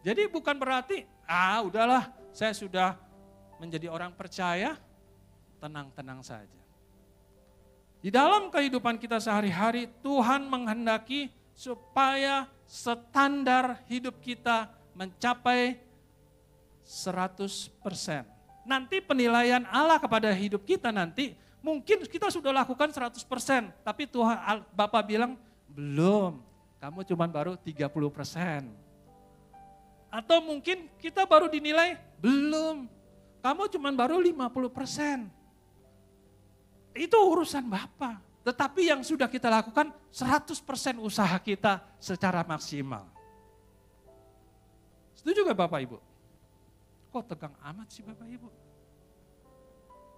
[0.00, 2.96] Jadi bukan berarti, ah udahlah saya sudah
[3.60, 4.80] menjadi orang percaya,
[5.60, 6.60] tenang-tenang saja.
[8.00, 15.83] Di dalam kehidupan kita sehari-hari, Tuhan menghendaki supaya standar hidup kita mencapai
[16.84, 17.72] 100%.
[18.64, 23.18] Nanti penilaian Allah kepada hidup kita nanti, mungkin kita sudah lakukan 100%,
[23.84, 25.36] tapi Tuhan Bapak bilang,
[25.68, 26.40] belum,
[26.80, 28.68] kamu cuma baru 30%.
[30.12, 32.86] Atau mungkin kita baru dinilai, belum.
[33.42, 35.28] Kamu cuma baru 50 persen.
[36.94, 38.22] Itu urusan Bapak.
[38.44, 43.08] Tetapi yang sudah kita lakukan 100 persen usaha kita secara maksimal.
[45.16, 45.98] Setuju gak Bapak Ibu?
[47.14, 48.50] Kok tegang amat sih Bapak Ibu?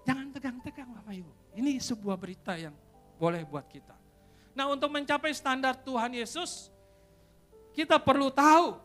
[0.09, 1.33] Jangan tegang-tegang Bapak Ibu.
[1.61, 2.73] Ini sebuah berita yang
[3.21, 3.93] boleh buat kita.
[4.57, 6.73] Nah untuk mencapai standar Tuhan Yesus,
[7.77, 8.81] kita perlu tahu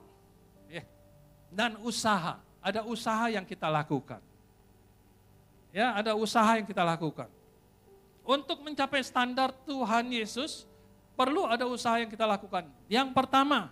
[1.52, 2.40] dan usaha.
[2.64, 4.24] Ada usaha yang kita lakukan.
[5.72, 7.28] Ya, ada usaha yang kita lakukan.
[8.24, 10.68] Untuk mencapai standar Tuhan Yesus,
[11.16, 12.68] perlu ada usaha yang kita lakukan.
[12.88, 13.72] Yang pertama,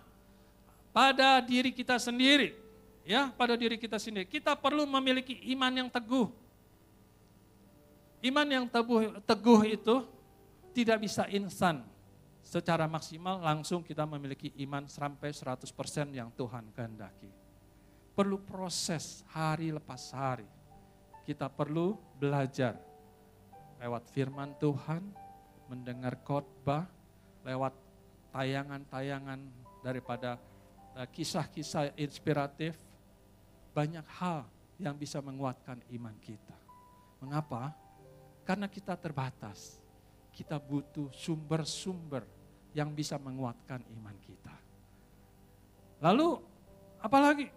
[0.92, 2.56] pada diri kita sendiri.
[3.04, 4.28] Ya, pada diri kita sendiri.
[4.28, 6.28] Kita perlu memiliki iman yang teguh.
[8.20, 10.04] Iman yang teguh, teguh itu
[10.76, 11.82] tidak bisa instan
[12.44, 15.64] secara maksimal langsung kita memiliki iman sampai 100%
[16.12, 17.40] yang Tuhan kehendaki
[18.20, 20.44] perlu proses hari lepas hari.
[21.24, 22.76] Kita perlu belajar
[23.80, 25.00] lewat firman Tuhan,
[25.72, 26.84] mendengar khotbah,
[27.48, 27.72] lewat
[28.34, 29.40] tayangan-tayangan
[29.80, 30.36] daripada
[31.00, 32.76] eh, kisah-kisah inspiratif,
[33.70, 34.46] banyak hal
[34.80, 36.56] yang bisa menguatkan iman kita.
[37.20, 37.76] Mengapa?
[38.48, 39.78] Karena kita terbatas.
[40.32, 42.24] Kita butuh sumber-sumber
[42.72, 44.54] yang bisa menguatkan iman kita.
[46.00, 46.40] Lalu
[47.02, 47.52] apalagi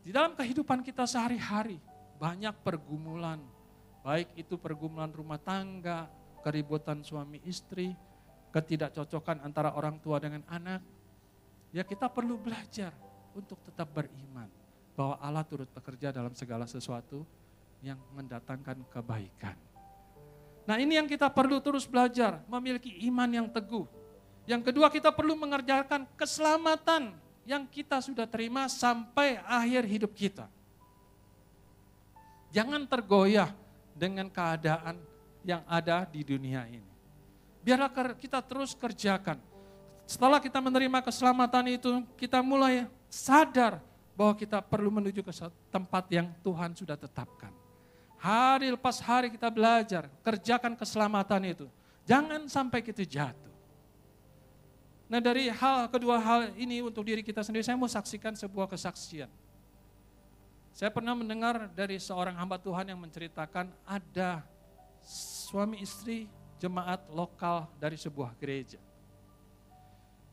[0.00, 1.76] di dalam kehidupan kita sehari-hari
[2.16, 3.42] banyak pergumulan,
[4.00, 6.08] baik itu pergumulan rumah tangga,
[6.40, 7.92] keributan suami istri,
[8.56, 10.80] ketidakcocokan antara orang tua dengan anak.
[11.76, 12.94] Ya kita perlu belajar
[13.36, 14.48] untuk tetap beriman
[14.96, 17.22] bahwa Allah turut bekerja dalam segala sesuatu
[17.84, 19.54] yang mendatangkan kebaikan.
[20.66, 23.86] Nah ini yang kita perlu terus belajar, memiliki iman yang teguh.
[24.48, 27.14] Yang kedua kita perlu mengerjakan keselamatan
[27.46, 30.50] yang kita sudah terima sampai akhir hidup kita.
[32.50, 33.52] Jangan tergoyah
[33.94, 34.98] dengan keadaan
[35.46, 36.90] yang ada di dunia ini.
[37.62, 39.38] Biarlah kita terus kerjakan.
[40.06, 43.82] Setelah kita menerima keselamatan itu, kita mulai sadar
[44.16, 45.32] bahwa kita perlu menuju ke
[45.68, 47.52] tempat yang Tuhan sudah tetapkan.
[48.16, 51.66] Hari lepas hari kita belajar, kerjakan keselamatan itu.
[52.08, 53.52] Jangan sampai kita jatuh.
[55.06, 59.30] Nah dari hal kedua hal ini untuk diri kita sendiri, saya mau saksikan sebuah kesaksian.
[60.72, 64.44] Saya pernah mendengar dari seorang hamba Tuhan yang menceritakan ada
[65.46, 66.26] suami istri
[66.56, 68.80] jemaat lokal dari sebuah gereja.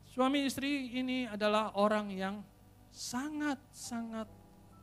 [0.08, 2.34] Suami istri ini adalah orang yang
[2.94, 4.30] sangat-sangat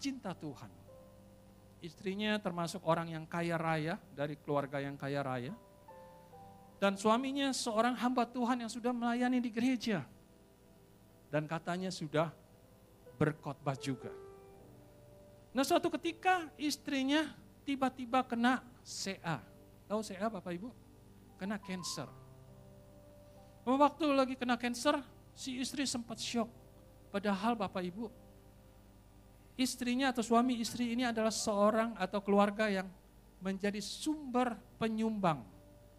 [0.03, 0.67] cinta Tuhan.
[1.79, 5.55] Istrinya termasuk orang yang kaya raya, dari keluarga yang kaya raya
[6.81, 10.01] dan suaminya seorang hamba Tuhan yang sudah melayani di gereja.
[11.29, 12.33] Dan katanya sudah
[13.21, 14.09] berkhotbah juga.
[15.53, 17.29] Nah suatu ketika istrinya
[17.61, 19.45] tiba-tiba kena CA.
[19.85, 20.73] Tahu CA Bapak Ibu?
[21.37, 22.09] Kena cancer.
[23.61, 24.97] Waktu lagi kena cancer,
[25.37, 26.49] si istri sempat shock.
[27.11, 28.07] Padahal Bapak Ibu,
[29.59, 32.87] istrinya atau suami istri ini adalah seorang atau keluarga yang
[33.43, 35.43] menjadi sumber penyumbang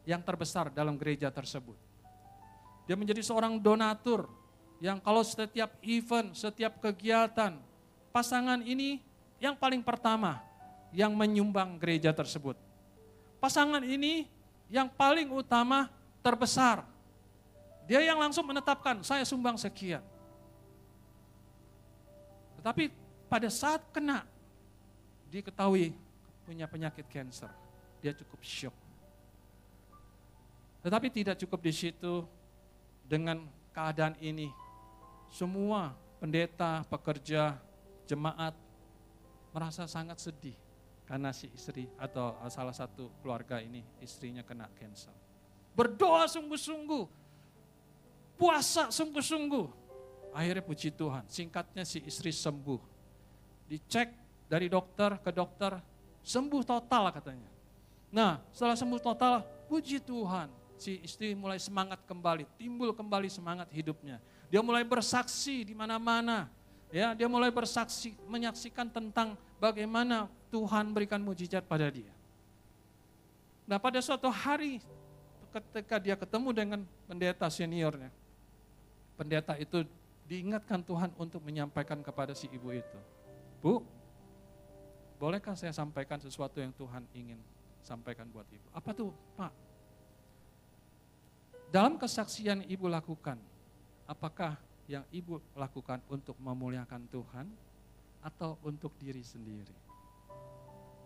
[0.09, 1.77] yang terbesar dalam gereja tersebut.
[2.89, 4.27] Dia menjadi seorang donatur
[4.83, 7.55] yang kalau setiap event, setiap kegiatan,
[8.11, 8.99] pasangan ini
[9.39, 10.43] yang paling pertama
[10.91, 12.59] yang menyumbang gereja tersebut.
[13.39, 14.27] Pasangan ini
[14.71, 15.91] yang paling utama
[16.23, 16.87] terbesar.
[17.91, 20.12] Dia yang langsung menetapkan, saya sumbang sekian.
[22.63, 22.95] Tetapi
[23.27, 24.23] pada saat kena,
[25.35, 25.91] diketahui
[26.47, 27.51] punya penyakit cancer.
[27.99, 28.77] Dia cukup shock.
[30.87, 32.23] Tetapi tidak cukup di situ
[33.03, 33.43] dengan
[33.75, 34.47] keadaan ini.
[35.27, 35.91] Semua
[36.23, 37.59] pendeta, pekerja,
[38.07, 38.55] jemaat
[39.51, 40.55] merasa sangat sedih
[41.03, 45.11] karena si istri atau salah satu keluarga ini istrinya kena cancer.
[45.75, 47.05] Berdoa sungguh-sungguh,
[48.39, 49.82] puasa sungguh-sungguh.
[50.33, 52.81] Akhirnya puji Tuhan, singkatnya si istri sembuh.
[53.69, 54.09] Dicek
[54.49, 55.77] dari dokter ke dokter,
[56.25, 57.51] sembuh total katanya.
[58.09, 60.49] Nah setelah sembuh total, puji Tuhan,
[60.81, 64.19] si istri mulai semangat kembali, timbul kembali semangat hidupnya.
[64.49, 66.49] Dia mulai bersaksi di mana-mana.
[66.93, 72.13] Ya, dia mulai bersaksi, menyaksikan tentang bagaimana Tuhan berikan mujizat pada dia.
[73.65, 74.85] Nah pada suatu hari
[75.49, 78.13] ketika dia ketemu dengan pendeta seniornya,
[79.17, 79.89] pendeta itu
[80.27, 82.99] diingatkan Tuhan untuk menyampaikan kepada si ibu itu.
[83.63, 83.83] Bu,
[85.19, 87.39] bolehkah saya sampaikan sesuatu yang Tuhan ingin
[87.83, 88.67] sampaikan buat ibu?
[88.75, 89.53] Apa tuh Pak?
[91.73, 93.41] Dalam kesaksian ibu lakukan,
[94.05, 97.47] apakah yang ibu lakukan untuk memuliakan Tuhan
[98.21, 99.73] atau untuk diri sendiri?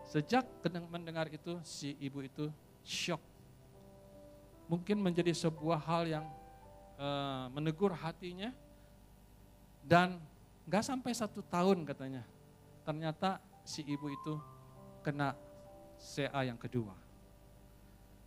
[0.07, 0.47] Sejak
[0.91, 2.51] mendengar itu, si ibu itu
[2.83, 3.23] shock.
[4.67, 6.27] Mungkin menjadi sebuah hal yang
[6.99, 8.51] uh, menegur hatinya
[9.87, 10.19] dan
[10.67, 12.27] gak sampai satu tahun katanya.
[12.83, 14.35] Ternyata si ibu itu
[15.07, 15.39] kena
[15.95, 16.93] CA yang kedua.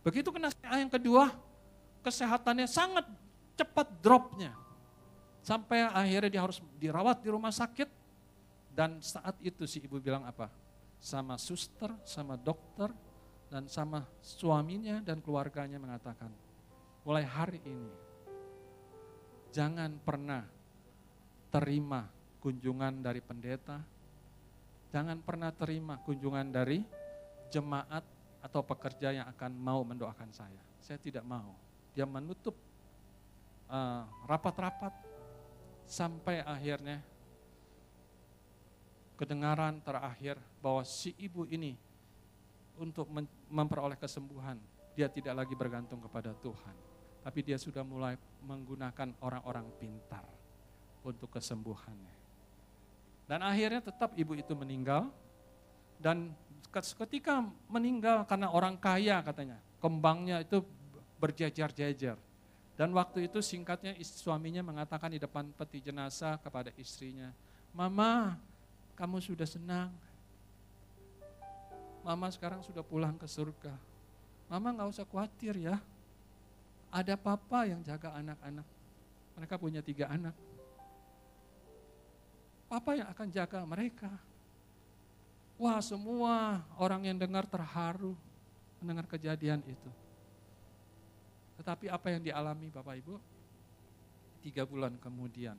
[0.00, 1.28] Begitu kena CA yang kedua,
[2.00, 3.04] kesehatannya sangat
[3.60, 4.56] cepat dropnya.
[5.44, 8.00] Sampai akhirnya dia harus dirawat di rumah sakit.
[8.72, 10.48] Dan saat itu si ibu bilang apa?
[11.00, 12.88] Sama suster, sama dokter,
[13.50, 16.30] dan sama suaminya dan keluarganya mengatakan,
[17.02, 17.90] mulai hari ini
[19.50, 20.46] jangan pernah
[21.50, 22.06] terima
[22.40, 23.82] kunjungan dari pendeta,
[24.94, 26.80] jangan pernah terima kunjungan dari
[27.50, 28.02] jemaat
[28.40, 30.62] atau pekerja yang akan mau mendoakan saya.
[30.80, 31.52] Saya tidak mau
[31.90, 32.54] dia menutup
[33.66, 35.08] eh, rapat-rapat uh,
[35.86, 37.02] sampai akhirnya
[39.18, 41.76] kedengaran terakhir bahwa si ibu ini
[42.80, 43.10] untuk
[43.52, 44.56] memperoleh kesembuhan,
[44.96, 46.72] dia tidak lagi bergantung kepada Tuhan.
[47.20, 50.24] Tapi dia sudah mulai menggunakan orang-orang pintar
[51.04, 52.14] untuk kesembuhannya.
[53.30, 55.06] Dan akhirnya tetap ibu itu meninggal.
[56.00, 56.34] Dan
[56.72, 60.64] ketika meninggal karena orang kaya katanya, kembangnya itu
[61.20, 62.18] berjajar-jajar.
[62.74, 67.28] Dan waktu itu singkatnya suaminya mengatakan di depan peti jenazah kepada istrinya,
[67.76, 68.40] Mama,
[68.96, 69.92] kamu sudah senang.
[72.00, 73.76] Mama sekarang sudah pulang ke surga.
[74.48, 75.76] Mama nggak usah khawatir ya.
[76.90, 78.66] Ada papa yang jaga anak-anak.
[79.38, 80.34] Mereka punya tiga anak.
[82.70, 84.14] Papa yang akan jaga mereka.
[85.58, 88.14] Wah semua orang yang dengar terharu
[88.78, 89.90] mendengar kejadian itu.
[91.58, 93.18] Tetapi apa yang dialami Bapak Ibu?
[94.40, 95.58] Tiga bulan kemudian,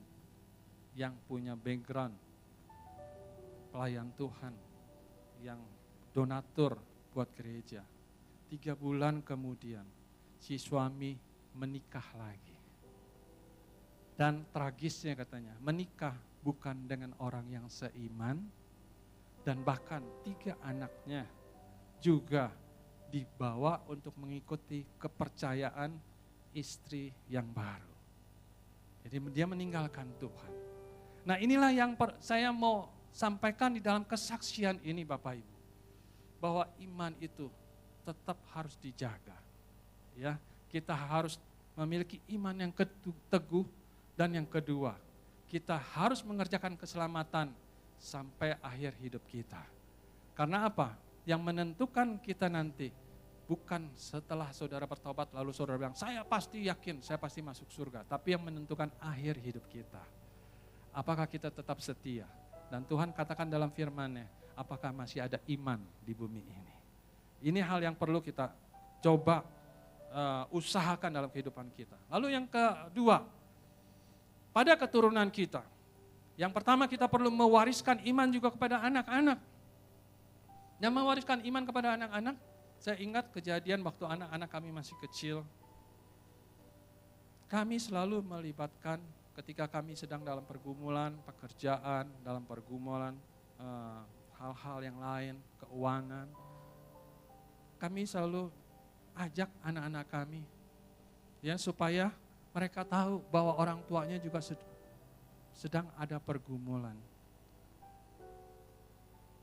[0.95, 2.15] yang punya background
[3.75, 4.55] pelayan Tuhan,
[5.43, 5.59] yang
[6.15, 6.79] donatur
[7.11, 7.83] buat gereja.
[8.47, 9.83] Tiga bulan kemudian,
[10.39, 11.19] si suami
[11.59, 12.57] menikah lagi.
[14.15, 18.41] Dan tragisnya katanya, menikah bukan dengan orang yang seiman,
[19.41, 21.25] dan bahkan tiga anaknya
[22.01, 22.53] juga
[23.09, 25.97] dibawa untuk mengikuti kepercayaan
[26.53, 27.93] istri yang baru.
[29.01, 30.53] Jadi dia meninggalkan Tuhan.
[31.25, 35.57] Nah inilah yang saya mau sampaikan di dalam kesaksian ini Bapak Ibu.
[36.41, 37.49] Bahwa iman itu
[38.01, 39.37] tetap harus dijaga.
[40.17, 41.37] Ya, kita harus
[41.77, 42.71] memiliki iman yang
[43.29, 43.65] teguh
[44.17, 44.97] dan yang kedua,
[45.51, 47.51] kita harus mengerjakan keselamatan
[47.99, 49.59] sampai akhir hidup kita.
[50.31, 50.95] Karena apa?
[51.27, 52.87] Yang menentukan kita nanti
[53.51, 58.07] bukan setelah saudara bertobat lalu saudara bilang, saya pasti yakin, saya pasti masuk surga.
[58.07, 59.99] Tapi yang menentukan akhir hidup kita.
[60.95, 62.23] Apakah kita tetap setia?
[62.71, 66.75] Dan Tuhan katakan dalam firman-Nya, apakah masih ada iman di bumi ini?
[67.43, 68.55] Ini hal yang perlu kita
[69.03, 69.43] coba
[70.15, 71.99] uh, usahakan dalam kehidupan kita.
[72.07, 73.40] Lalu yang kedua,
[74.51, 75.63] pada keturunan kita.
[76.39, 79.39] Yang pertama kita perlu mewariskan iman juga kepada anak-anak.
[80.81, 82.35] Yang mewariskan iman kepada anak-anak,
[82.81, 85.45] saya ingat kejadian waktu anak-anak kami masih kecil.
[87.45, 89.03] Kami selalu melibatkan
[89.37, 93.13] ketika kami sedang dalam pergumulan pekerjaan, dalam pergumulan
[93.59, 94.01] eh,
[94.39, 96.27] hal-hal yang lain, keuangan,
[97.77, 98.49] kami selalu
[99.17, 100.45] ajak anak-anak kami
[101.41, 102.13] ya supaya
[102.51, 104.43] mereka tahu bahwa orang tuanya juga
[105.55, 106.95] sedang ada pergumulan.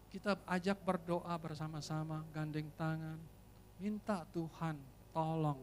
[0.09, 3.21] Kita ajak berdoa bersama-sama, gandeng tangan,
[3.77, 4.77] minta Tuhan
[5.13, 5.61] tolong.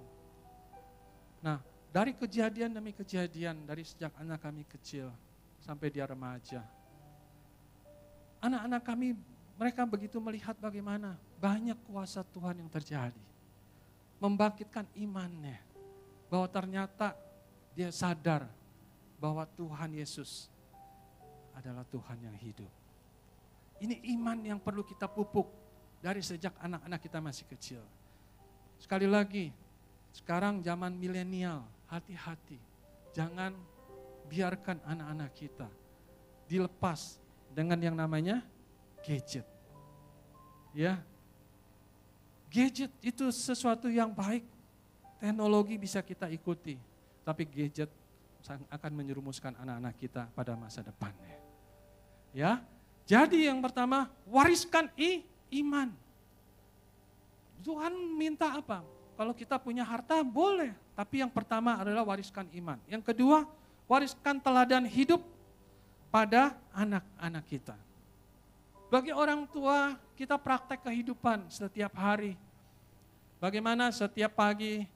[1.42, 5.10] Nah, dari kejadian demi kejadian, dari sejak anak kami kecil
[5.62, 6.62] sampai dia remaja,
[8.42, 9.18] anak-anak kami
[9.56, 13.24] mereka begitu melihat bagaimana banyak kuasa Tuhan yang terjadi.
[14.20, 15.60] Membangkitkan imannya.
[16.28, 17.16] Bahwa ternyata
[17.76, 18.48] dia sadar
[19.20, 20.48] bahwa Tuhan Yesus
[21.52, 22.72] adalah Tuhan yang hidup.
[23.84, 25.52] Ini iman yang perlu kita pupuk
[26.00, 27.84] dari sejak anak-anak kita masih kecil.
[28.80, 29.52] Sekali lagi,
[30.16, 32.60] sekarang zaman milenial, hati-hati.
[33.12, 33.52] Jangan
[34.32, 35.68] biarkan anak-anak kita
[36.48, 37.20] dilepas
[37.52, 38.40] dengan yang namanya
[39.04, 39.44] gadget.
[40.72, 41.04] Ya.
[42.52, 44.48] Gadget itu sesuatu yang baik.
[45.20, 46.76] Teknologi bisa kita ikuti,
[47.26, 47.90] tapi gadget
[48.70, 51.42] akan menyerumuskan anak-anak kita pada masa depannya.
[52.30, 52.62] Ya.
[53.10, 55.26] Jadi yang pertama, wariskan i,
[55.62, 55.90] iman.
[57.66, 58.86] Tuhan minta apa?
[59.18, 62.78] Kalau kita punya harta boleh, tapi yang pertama adalah wariskan iman.
[62.86, 63.50] Yang kedua,
[63.90, 65.22] wariskan teladan hidup
[66.14, 67.78] pada anak-anak kita.
[68.94, 72.38] Bagi orang tua, kita praktek kehidupan setiap hari.
[73.42, 74.95] Bagaimana setiap pagi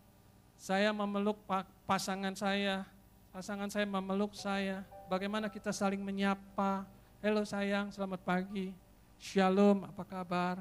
[0.60, 1.40] saya memeluk
[1.88, 2.84] pasangan saya,
[3.32, 4.84] pasangan saya memeluk saya.
[5.08, 6.84] Bagaimana kita saling menyapa,
[7.24, 8.76] Halo sayang, selamat pagi.
[9.16, 10.60] Shalom, apa kabar?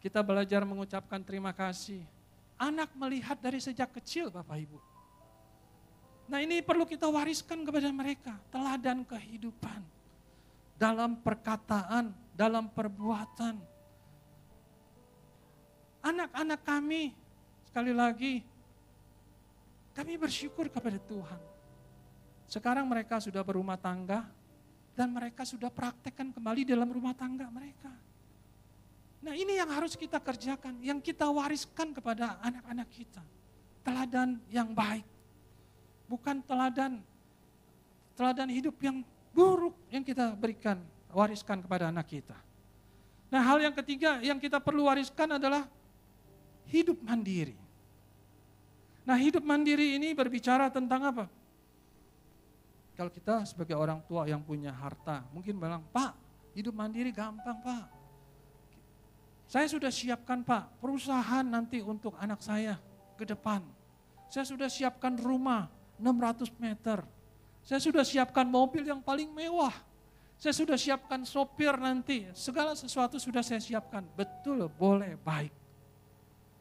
[0.00, 2.00] Kita belajar mengucapkan terima kasih.
[2.56, 4.80] Anak melihat dari sejak kecil Bapak Ibu.
[6.28, 9.80] Nah ini perlu kita wariskan kepada mereka, teladan kehidupan.
[10.80, 13.60] Dalam perkataan, dalam perbuatan.
[16.04, 17.12] Anak-anak kami,
[17.64, 18.44] sekali lagi,
[19.98, 21.42] kami bersyukur kepada Tuhan.
[22.46, 24.22] Sekarang mereka sudah berumah tangga,
[24.94, 27.90] dan mereka sudah praktekkan kembali dalam rumah tangga mereka.
[29.18, 33.22] Nah ini yang harus kita kerjakan, yang kita wariskan kepada anak-anak kita.
[33.82, 35.06] Teladan yang baik,
[36.06, 37.02] bukan teladan
[38.14, 40.82] teladan hidup yang buruk yang kita berikan
[41.14, 42.34] wariskan kepada anak kita.
[43.30, 45.66] Nah hal yang ketiga yang kita perlu wariskan adalah
[46.70, 47.67] hidup mandiri.
[49.08, 51.24] Nah hidup mandiri ini berbicara tentang apa?
[52.92, 56.12] Kalau kita sebagai orang tua yang punya harta, mungkin bilang, Pak,
[56.52, 57.88] hidup mandiri gampang Pak.
[59.48, 62.76] Saya sudah siapkan Pak, perusahaan nanti untuk anak saya
[63.16, 63.64] ke depan.
[64.28, 67.00] Saya sudah siapkan rumah 600 meter.
[67.64, 69.72] Saya sudah siapkan mobil yang paling mewah.
[70.36, 74.04] Saya sudah siapkan sopir nanti, segala sesuatu sudah saya siapkan.
[74.12, 75.50] Betul, boleh, baik.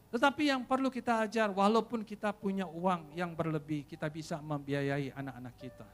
[0.08, 5.55] Tetapi yang perlu kita ajar, walaupun kita punya uang yang berlebih, kita bisa membiayai anak-anak
[5.60, 5.88] kita.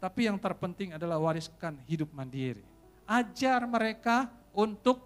[0.00, 2.64] Tapi yang terpenting adalah wariskan hidup mandiri.
[3.04, 5.04] Ajar mereka untuk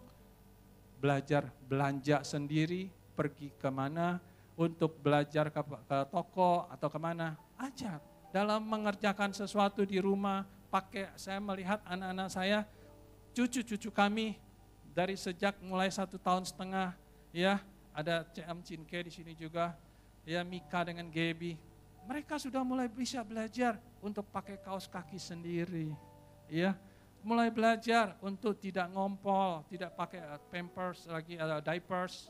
[1.03, 2.88] belajar belanja sendiri,
[3.18, 4.22] pergi ke mana,
[4.57, 7.99] untuk belajar ke, ke toko atau ke mana, ajar.
[8.30, 12.62] Dalam mengerjakan sesuatu di rumah, pakai saya melihat anak-anak saya,
[13.34, 14.38] cucu-cucu kami
[14.97, 16.97] dari sejak mulai satu tahun setengah,
[17.34, 17.61] ya
[17.97, 19.72] ada CM Cinke di sini juga,
[20.28, 21.57] ya Mika dengan Gaby,
[22.05, 25.97] mereka sudah mulai bisa belajar untuk pakai kaos kaki sendiri,
[26.53, 26.76] ya
[27.24, 30.20] mulai belajar untuk tidak ngompol, tidak pakai
[30.53, 32.28] pampers lagi, ada diapers.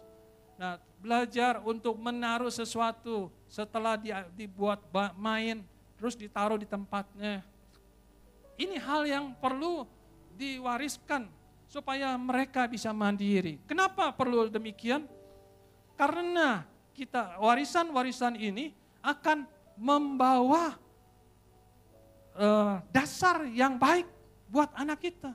[0.56, 4.00] Nah, belajar untuk menaruh sesuatu setelah
[4.32, 4.80] dibuat
[5.18, 5.60] main,
[6.00, 7.44] terus ditaruh di tempatnya.
[8.56, 9.84] Ini hal yang perlu
[10.32, 11.28] diwariskan
[11.68, 13.60] supaya mereka bisa mandiri.
[13.68, 15.04] Kenapa perlu demikian?
[15.96, 20.76] Karena kita warisan-warisan ini akan membawa
[22.36, 24.04] uh, dasar yang baik
[24.48, 25.32] buat anak kita.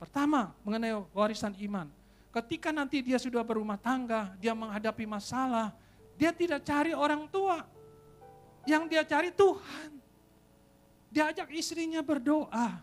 [0.00, 1.90] Pertama, mengenai warisan iman.
[2.30, 5.74] Ketika nanti dia sudah berumah tangga, dia menghadapi masalah,
[6.14, 7.66] dia tidak cari orang tua.
[8.64, 9.90] Yang dia cari Tuhan.
[11.10, 12.78] Dia ajak istrinya berdoa.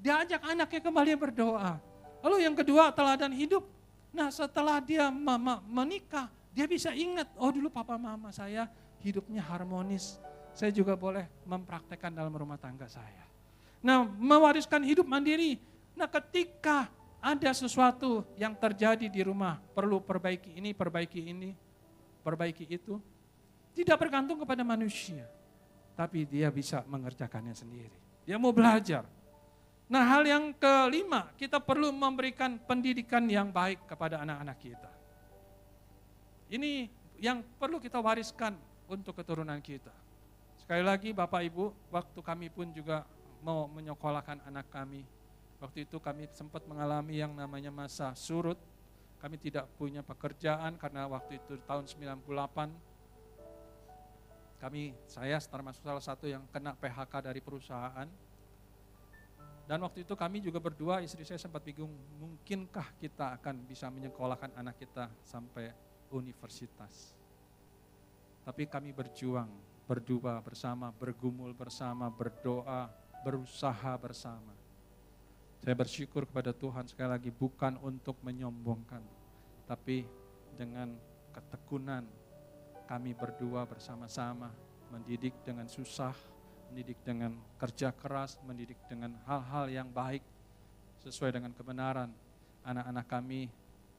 [0.00, 1.76] Dia ajak anaknya kembali berdoa.
[2.24, 3.68] Lalu yang kedua teladan hidup.
[4.16, 5.12] Nah setelah dia
[5.68, 8.64] menikah, dia bisa ingat, oh dulu papa mama saya
[9.04, 10.16] hidupnya harmonis.
[10.56, 13.28] Saya juga boleh mempraktekkan dalam rumah tangga saya.
[13.84, 15.60] Nah mewariskan hidup mandiri.
[15.92, 16.88] Nah ketika
[17.20, 21.52] ada sesuatu yang terjadi di rumah, perlu perbaiki ini, perbaiki ini,
[22.24, 22.96] perbaiki itu.
[23.76, 25.28] Tidak bergantung kepada manusia.
[25.96, 27.96] tapi dia bisa mengerjakannya sendiri.
[28.28, 29.08] Dia mau belajar.
[29.88, 34.90] Nah hal yang kelima, kita perlu memberikan pendidikan yang baik kepada anak-anak kita.
[36.46, 36.86] Ini
[37.18, 38.54] yang perlu kita wariskan
[38.86, 39.90] untuk keturunan kita.
[40.62, 43.02] Sekali lagi Bapak Ibu, waktu kami pun juga
[43.42, 45.02] mau menyekolahkan anak kami.
[45.58, 48.58] Waktu itu kami sempat mengalami yang namanya masa surut.
[49.18, 52.96] Kami tidak punya pekerjaan karena waktu itu tahun 98
[54.56, 58.08] kami saya termasuk salah satu yang kena PHK dari perusahaan.
[59.66, 61.90] Dan waktu itu kami juga berdua, istri saya sempat bingung,
[62.22, 65.74] mungkinkah kita akan bisa menyekolahkan anak kita sampai
[66.12, 67.14] universitas.
[68.46, 69.50] Tapi kami berjuang,
[69.86, 72.90] berdua bersama, bergumul bersama, berdoa,
[73.26, 74.54] berusaha bersama.
[75.62, 79.02] Saya bersyukur kepada Tuhan sekali lagi bukan untuk menyombongkan,
[79.66, 80.06] tapi
[80.54, 80.94] dengan
[81.34, 82.06] ketekunan
[82.86, 84.54] kami berdua bersama-sama
[84.94, 86.14] mendidik dengan susah,
[86.70, 90.22] mendidik dengan kerja keras, mendidik dengan hal-hal yang baik
[91.02, 92.10] sesuai dengan kebenaran.
[92.66, 93.50] Anak-anak kami,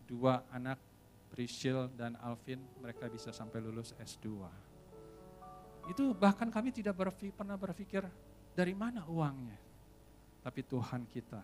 [0.08, 0.80] dua anak,
[1.28, 4.28] Priscil dan Alvin, mereka bisa sampai lulus S2.
[5.88, 8.04] Itu bahkan kami tidak berpikir, pernah berpikir
[8.56, 9.60] dari mana uangnya.
[10.44, 11.42] Tapi Tuhan kita,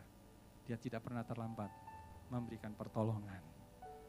[0.64, 1.72] dia tidak pernah terlambat
[2.32, 3.40] memberikan pertolongan.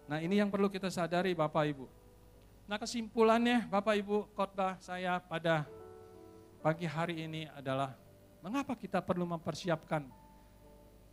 [0.09, 1.87] Nah ini yang perlu kita sadari Bapak Ibu.
[2.65, 5.69] Nah kesimpulannya Bapak Ibu khotbah saya pada
[6.65, 7.93] pagi hari ini adalah
[8.41, 10.05] mengapa kita perlu mempersiapkan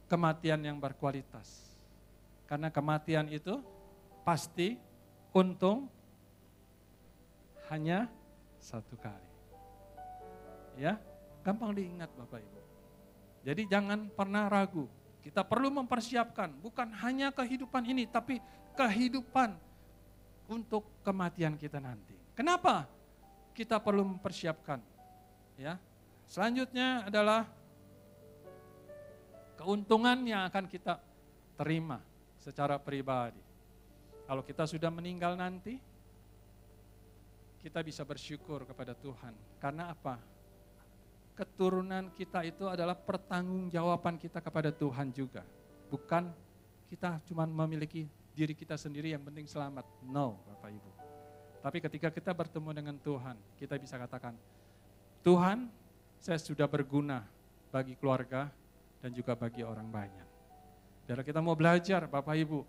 [0.07, 1.75] kematian yang berkualitas.
[2.47, 3.63] Karena kematian itu
[4.21, 4.77] pasti
[5.33, 5.89] untung
[7.71, 8.11] hanya
[8.59, 9.31] satu kali.
[10.79, 10.99] Ya,
[11.43, 12.59] gampang diingat Bapak Ibu.
[13.41, 14.85] Jadi jangan pernah ragu.
[15.21, 18.41] Kita perlu mempersiapkan bukan hanya kehidupan ini tapi
[18.73, 19.53] kehidupan
[20.49, 22.17] untuk kematian kita nanti.
[22.33, 22.89] Kenapa
[23.53, 24.81] kita perlu mempersiapkan?
[25.59, 25.77] Ya.
[26.25, 27.43] Selanjutnya adalah
[29.59, 30.97] keuntungan yang akan kita
[31.59, 32.01] terima
[32.39, 33.50] secara pribadi.
[34.31, 35.75] Kalau kita sudah meninggal nanti,
[37.59, 39.35] kita bisa bersyukur kepada Tuhan.
[39.59, 40.15] Karena apa?
[41.35, 45.43] Keturunan kita itu adalah pertanggungjawaban kita kepada Tuhan juga.
[45.91, 46.31] Bukan
[46.87, 49.83] kita cuma memiliki diri kita sendiri yang penting selamat.
[50.07, 50.91] No, Bapak Ibu.
[51.59, 54.31] Tapi ketika kita bertemu dengan Tuhan, kita bisa katakan,
[55.27, 55.67] Tuhan,
[56.23, 57.27] saya sudah berguna
[57.67, 58.47] bagi keluarga
[59.03, 60.27] dan juga bagi orang banyak.
[61.03, 62.63] Biar kita mau belajar, Bapak Ibu,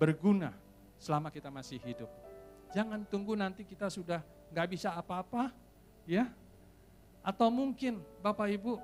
[0.00, 0.63] berguna
[0.98, 2.10] selama kita masih hidup.
[2.74, 5.54] Jangan tunggu nanti kita sudah nggak bisa apa-apa,
[6.08, 6.30] ya.
[7.24, 8.76] Atau mungkin Bapak Ibu,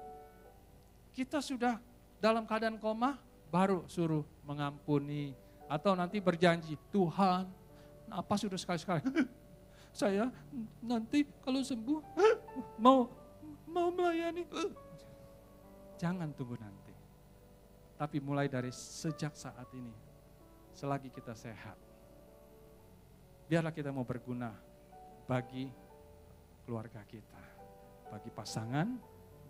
[1.12, 1.76] kita sudah
[2.22, 3.18] dalam keadaan koma,
[3.50, 5.34] baru suruh mengampuni,
[5.70, 7.46] atau nanti berjanji, Tuhan,
[8.11, 9.06] apa sudah sekali-sekali?
[9.90, 10.30] Saya
[10.82, 11.98] nanti kalau sembuh
[12.84, 13.11] mau
[13.70, 14.46] mau melayani.
[15.98, 16.94] Jangan tunggu nanti.
[17.98, 19.92] Tapi mulai dari sejak saat ini,
[20.72, 21.76] selagi kita sehat,
[23.51, 24.55] biarlah kita mau berguna
[25.26, 25.66] bagi
[26.62, 27.42] keluarga kita,
[28.07, 28.94] bagi pasangan,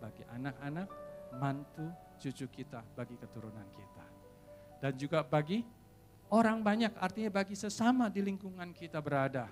[0.01, 0.89] bagi anak-anak,
[1.37, 1.85] mantu,
[2.17, 4.05] cucu kita, bagi keturunan kita.
[4.81, 5.61] Dan juga bagi
[6.31, 9.51] Orang banyak artinya bagi sesama di lingkungan kita berada.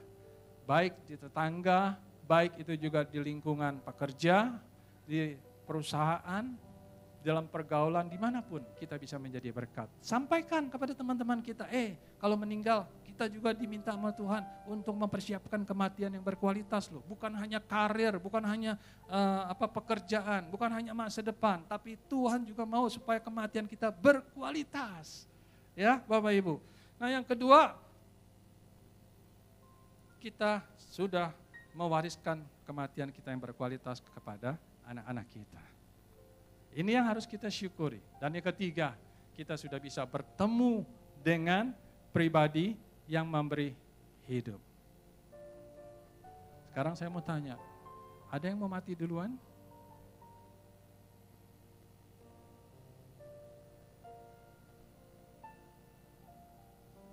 [0.64, 4.56] Baik di tetangga, baik itu juga di lingkungan pekerja,
[5.04, 5.36] di
[5.68, 6.56] perusahaan,
[7.20, 9.92] dalam pergaulan di mana pun kita bisa menjadi berkat.
[10.00, 16.16] Sampaikan kepada teman-teman kita, eh kalau meninggal kita juga diminta sama Tuhan untuk mempersiapkan kematian
[16.16, 17.04] yang berkualitas loh.
[17.04, 18.80] Bukan hanya karir, bukan hanya
[19.12, 25.28] uh, apa pekerjaan, bukan hanya masa depan, tapi Tuhan juga mau supaya kematian kita berkualitas.
[25.76, 26.64] Ya, Bapak Ibu.
[26.96, 27.76] Nah, yang kedua,
[30.24, 31.36] kita sudah
[31.76, 34.56] mewariskan kematian kita yang berkualitas kepada
[34.88, 35.79] anak-anak kita.
[36.74, 37.98] Ini yang harus kita syukuri.
[38.22, 38.94] Dan yang ketiga,
[39.34, 40.86] kita sudah bisa bertemu
[41.26, 41.74] dengan
[42.14, 42.78] pribadi
[43.10, 43.74] yang memberi
[44.30, 44.62] hidup.
[46.70, 47.58] Sekarang saya mau tanya,
[48.30, 49.34] ada yang mau mati duluan?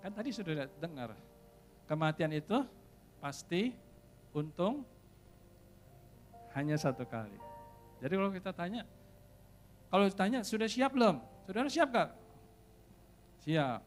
[0.04, 1.16] Kan tadi sudah dengar,
[1.90, 2.62] kematian itu
[3.18, 3.74] pasti
[4.30, 4.86] untung
[6.54, 7.34] hanya satu kali.
[7.98, 8.86] Jadi kalau kita tanya,
[9.86, 11.22] kalau ditanya sudah siap belum?
[11.46, 12.10] Saudara siap gak?
[13.46, 13.80] Siap.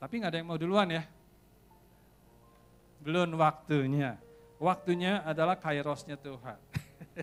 [0.00, 1.04] Tapi nggak ada yang mau duluan ya.
[3.00, 4.20] Belum waktunya.
[4.60, 6.60] Waktunya adalah kairosnya Tuhan.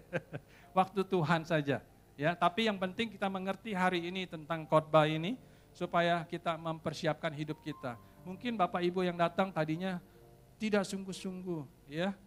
[0.77, 1.85] Waktu Tuhan saja.
[2.17, 5.37] Ya, tapi yang penting kita mengerti hari ini tentang khotbah ini
[5.69, 7.93] supaya kita mempersiapkan hidup kita.
[8.25, 10.01] Mungkin Bapak Ibu yang datang tadinya
[10.57, 11.61] tidak sungguh-sungguh
[11.93, 12.17] ya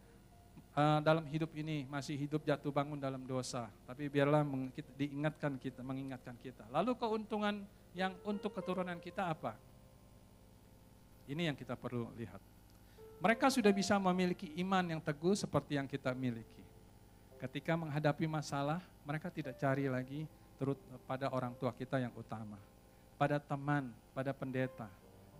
[0.77, 4.45] eh, dalam hidup ini masih hidup jatuh bangun dalam dosa, tapi biarlah
[4.95, 6.67] diingatkan kita, mengingatkan kita.
[6.71, 7.63] Lalu keuntungan
[7.97, 9.59] yang untuk keturunan kita apa?
[11.31, 12.43] Ini yang kita perlu lihat.
[13.21, 16.65] Mereka sudah bisa memiliki iman yang teguh seperti yang kita miliki.
[17.37, 20.25] Ketika menghadapi masalah, mereka tidak cari lagi
[20.61, 20.77] terut
[21.09, 22.61] pada orang tua kita yang utama,
[23.17, 24.89] pada teman, pada pendeta,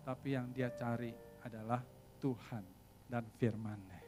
[0.01, 1.13] tapi yang dia cari
[1.45, 1.81] adalah
[2.17, 2.65] Tuhan
[3.05, 4.00] dan firman-Nya.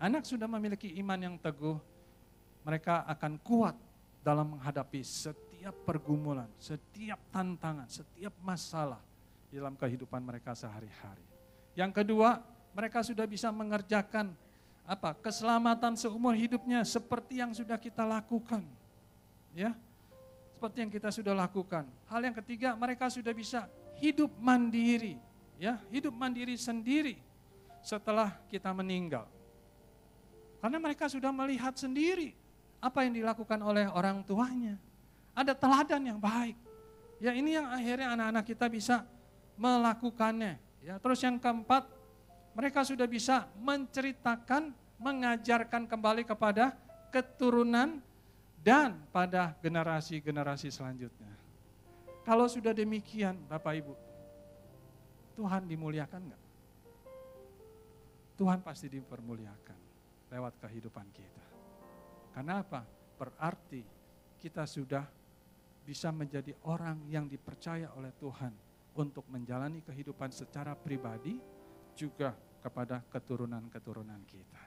[0.00, 1.76] Anak sudah memiliki iman yang teguh,
[2.64, 3.76] mereka akan kuat
[4.24, 9.04] dalam menghadapi setiap pergumulan, setiap tantangan, setiap masalah
[9.52, 11.20] dalam kehidupan mereka sehari-hari.
[11.76, 12.40] Yang kedua,
[12.72, 14.32] mereka sudah bisa mengerjakan
[14.88, 15.12] apa?
[15.20, 18.64] keselamatan seumur hidupnya seperti yang sudah kita lakukan.
[19.52, 19.76] Ya.
[20.56, 21.84] Seperti yang kita sudah lakukan.
[22.08, 23.68] Hal yang ketiga, mereka sudah bisa
[24.00, 25.20] hidup mandiri,
[25.60, 27.20] ya, hidup mandiri sendiri
[27.84, 29.28] setelah kita meninggal.
[30.60, 32.36] Karena mereka sudah melihat sendiri
[32.80, 34.76] apa yang dilakukan oleh orang tuanya.
[35.32, 36.56] Ada teladan yang baik.
[37.20, 38.96] Ya ini yang akhirnya anak-anak kita bisa
[39.56, 40.60] melakukannya.
[40.80, 41.84] Ya, terus yang keempat,
[42.56, 46.76] mereka sudah bisa menceritakan, mengajarkan kembali kepada
[47.12, 48.00] keturunan
[48.60, 51.32] dan pada generasi-generasi selanjutnya.
[52.24, 53.94] Kalau sudah demikian, Bapak Ibu,
[55.36, 56.44] Tuhan dimuliakan enggak?
[58.40, 59.89] Tuhan pasti dipermuliakan
[60.30, 61.44] lewat kehidupan kita.
[62.32, 62.86] Karena apa?
[63.18, 63.82] Berarti
[64.40, 65.04] kita sudah
[65.84, 68.54] bisa menjadi orang yang dipercaya oleh Tuhan
[68.94, 71.36] untuk menjalani kehidupan secara pribadi
[71.98, 74.62] juga kepada keturunan-keturunan kita.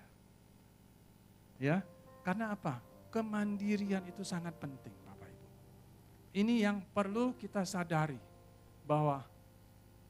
[1.61, 1.79] Ya,
[2.25, 2.81] karena apa?
[3.13, 5.47] Kemandirian itu sangat penting, Bapak Ibu.
[6.33, 8.17] Ini yang perlu kita sadari
[8.83, 9.21] bahwa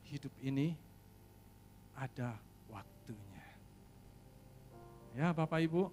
[0.08, 0.74] hidup ini
[1.94, 2.40] ada.
[5.17, 5.91] Ya, Bapak Ibu.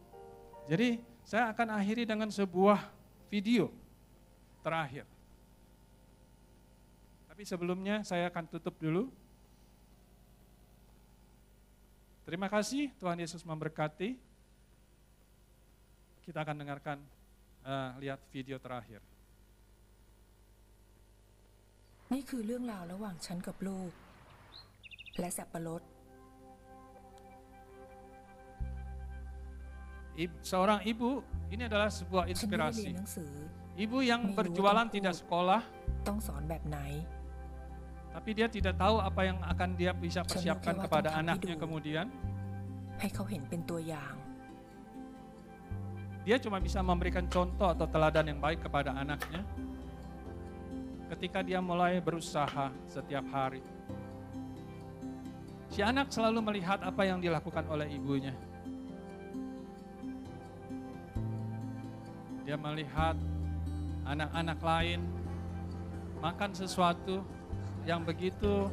[0.69, 2.81] Jadi, saya akan akhiri dengan sebuah
[3.29, 3.73] video
[4.61, 5.05] terakhir.
[7.25, 9.09] Tapi sebelumnya saya akan tutup dulu.
[12.25, 14.17] Terima kasih Tuhan Yesus memberkati.
[16.25, 16.97] Kita akan dengarkan,
[17.65, 19.01] uh, lihat video terakhir.
[22.13, 23.91] นี่คือเรื่องราวระหว่างฉันกับลูก
[25.19, 25.81] และสับปะรด
[30.42, 32.96] seorang ibu ini adalah sebuah inspirasi.
[33.78, 35.62] Ibu yang berjualan tidak sekolah,
[38.10, 42.06] tapi dia tidak tahu apa yang akan dia bisa persiapkan kepada anaknya kemudian.
[46.26, 49.40] Dia cuma bisa memberikan contoh atau teladan yang baik kepada anaknya
[51.16, 53.64] ketika dia mulai berusaha setiap hari.
[55.70, 58.34] Si anak selalu melihat apa yang dilakukan oleh ibunya.
[62.50, 63.14] dia melihat
[64.02, 65.06] anak-anak lain
[66.18, 67.22] makan sesuatu
[67.86, 68.66] yang begitu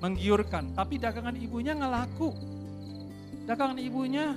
[0.00, 2.32] menggiurkan, tapi dagangan ibunya nggak laku.
[3.44, 4.32] Dagangan ibunya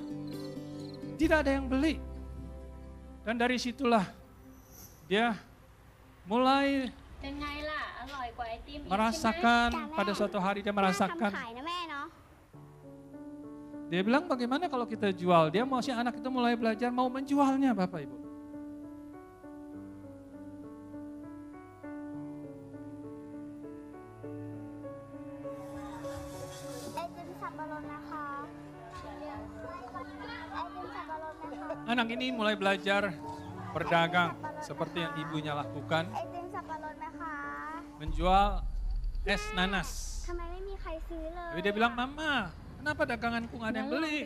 [1.15, 1.95] tidak ada yang beli.
[3.23, 4.03] Dan dari situlah
[5.07, 5.39] dia
[6.27, 6.91] mulai
[8.83, 11.31] merasakan pada suatu hari dia merasakan
[13.93, 15.53] dia bilang bagaimana kalau kita jual?
[15.53, 18.17] Dia mau si anak itu mulai belajar mau menjualnya Bapak Ibu.
[31.85, 33.13] Anak ini mulai belajar
[33.77, 34.33] berdagang
[34.65, 36.09] seperti yang ibunya lakukan.
[38.01, 38.65] Menjual
[39.21, 40.25] es nanas.
[40.25, 44.17] Tapi dia bilang, Mama, Kenapa daganganku nggak ada yang beli?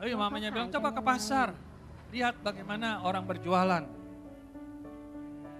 [0.00, 1.52] Ayo iya mamanya bilang coba ke pasar.
[2.08, 3.84] Lihat bagaimana orang berjualan.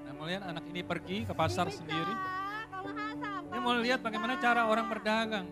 [0.09, 2.17] Nah melihat anak ini pergi ke pasar sendiri.
[3.53, 5.45] Ini mau lihat bagaimana cara orang berdagang.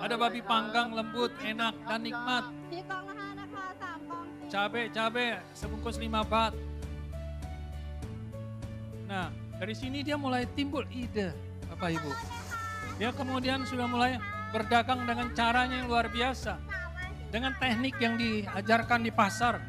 [0.00, 2.44] Ada babi panggang lembut, enak dan nikmat.
[4.48, 6.56] Cabe, cabe, sebungkus lima bat.
[9.04, 9.28] Nah,
[9.60, 11.36] dari sini dia mulai timbul ide,
[11.68, 12.12] Bapak Ibu.
[12.96, 14.16] Dia kemudian sudah mulai
[14.50, 16.56] berdagang dengan caranya yang luar biasa.
[17.28, 19.60] Dengan teknik yang diajarkan di pasar.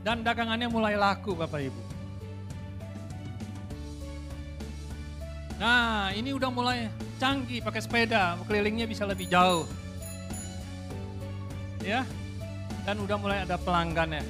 [0.00, 1.82] Dan dagangannya mulai laku, Bapak Ibu.
[5.56, 9.64] Nah, ini udah mulai canggih pakai sepeda, kelilingnya bisa lebih jauh.
[11.80, 12.04] Ya,
[12.84, 14.20] dan udah mulai ada pelanggannya.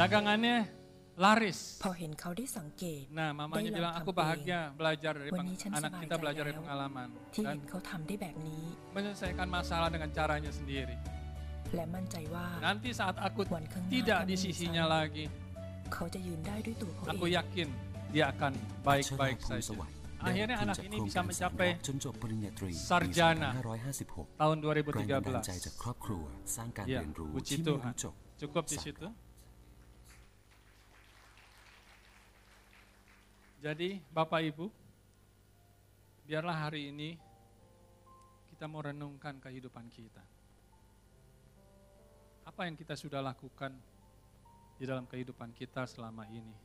[0.00, 0.79] Dagangannya
[1.25, 1.59] laris.
[1.83, 5.91] พอเห็นเขาได้สังเกต Nah, mamanya Dahil bilang lang aku kami, bahagia belajar dari peng- Wani chan anak
[6.03, 6.59] kita sabay belajar dari tayo.
[6.61, 8.63] pengalaman ที่ dan เห็นเขาทำได้แบบนี้
[8.95, 10.95] menyelesaikan masalah dengan caranya sendiri.
[11.75, 14.29] และมั่นใจว่า Nanti saat aku Wan kang tidak nakakamisan.
[14.29, 15.25] di sisinya lagi,
[15.93, 17.67] เขาจะยืนได้ด้วยตัวเขา aku เอง yakin
[18.13, 18.51] dia akan
[18.87, 19.73] อัชรา baik-baik พงศ์ส saja.
[19.79, 19.95] วัสดิ์
[20.25, 25.81] Akhirnya ได้รับ anak ทุน ini จาก bisa โครงการสาม mencapai ล้อจนจบปริญญาตรี sarjana ปี2556 tahun แรงบันดาลใจจาก 2013.
[25.81, 26.23] ครอบครัว
[26.55, 27.85] สร้างการ Ya, เรียนรู้ puji ที่ไม่ Tuhan.
[27.85, 29.07] รู้จบ Cukup di Sa- situ.
[33.60, 34.72] Jadi Bapak Ibu,
[36.24, 37.12] biarlah hari ini
[38.48, 40.24] kita mau renungkan kehidupan kita.
[42.48, 43.76] Apa yang kita sudah lakukan
[44.80, 46.56] di dalam kehidupan kita selama ini?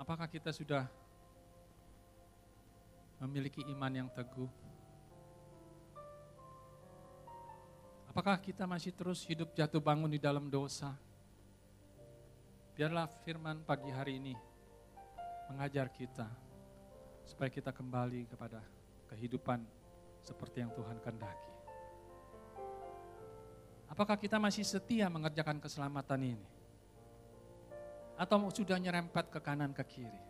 [0.00, 0.88] Apakah kita sudah
[3.20, 4.48] memiliki iman yang teguh?
[8.08, 10.96] Apakah kita masih terus hidup jatuh bangun di dalam dosa?
[12.72, 14.51] Biarlah firman pagi hari ini
[15.52, 16.24] mengajar kita
[17.28, 18.64] supaya kita kembali kepada
[19.12, 19.60] kehidupan
[20.24, 21.52] seperti yang Tuhan kehendaki.
[23.92, 26.48] Apakah kita masih setia mengerjakan keselamatan ini?
[28.16, 30.22] Atau sudah nyerempet ke kanan ke kiri?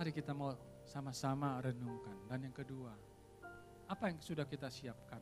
[0.00, 0.56] Mari kita mau
[0.88, 2.16] sama-sama renungkan.
[2.24, 2.96] Dan yang kedua,
[3.84, 5.20] apa yang sudah kita siapkan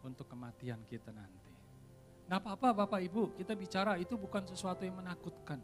[0.00, 1.52] untuk kematian kita nanti?
[2.24, 5.60] Nggak apa-apa Bapak Ibu, kita bicara itu bukan sesuatu yang menakutkan.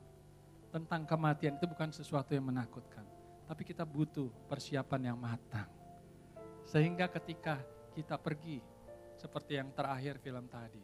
[0.70, 3.02] Tentang kematian itu bukan sesuatu yang menakutkan.
[3.50, 5.66] Tapi kita butuh persiapan yang matang.
[6.62, 7.58] Sehingga ketika
[7.90, 8.62] kita pergi,
[9.18, 10.80] seperti yang terakhir film tadi.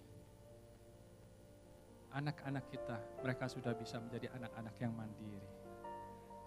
[2.11, 5.47] Anak-anak kita, mereka sudah bisa menjadi anak-anak yang mandiri.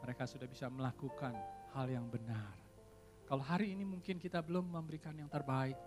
[0.03, 1.31] Mereka sudah bisa melakukan
[1.71, 2.59] hal yang benar.
[3.23, 5.79] Kalau hari ini mungkin kita belum memberikan yang terbaik,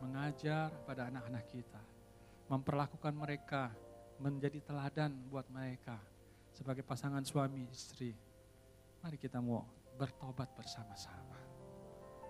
[0.00, 1.82] mengajar pada anak-anak kita,
[2.48, 3.68] memperlakukan mereka
[4.16, 6.13] menjadi teladan buat mereka
[6.54, 8.14] sebagai pasangan suami istri.
[9.02, 9.66] Mari kita mau
[9.98, 11.36] bertobat bersama-sama.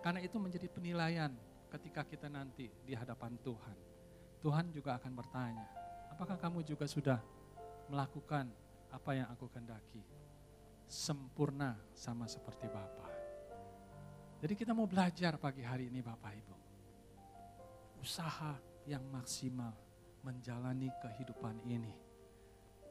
[0.00, 1.32] Karena itu menjadi penilaian
[1.68, 3.76] ketika kita nanti di hadapan Tuhan.
[4.40, 5.66] Tuhan juga akan bertanya,
[6.12, 7.20] apakah kamu juga sudah
[7.88, 8.48] melakukan
[8.92, 10.00] apa yang aku kehendaki?
[10.84, 13.08] Sempurna sama seperti Bapa.
[14.44, 16.56] Jadi kita mau belajar pagi hari ini Bapak Ibu.
[18.04, 18.52] Usaha
[18.84, 19.72] yang maksimal
[20.20, 21.96] menjalani kehidupan ini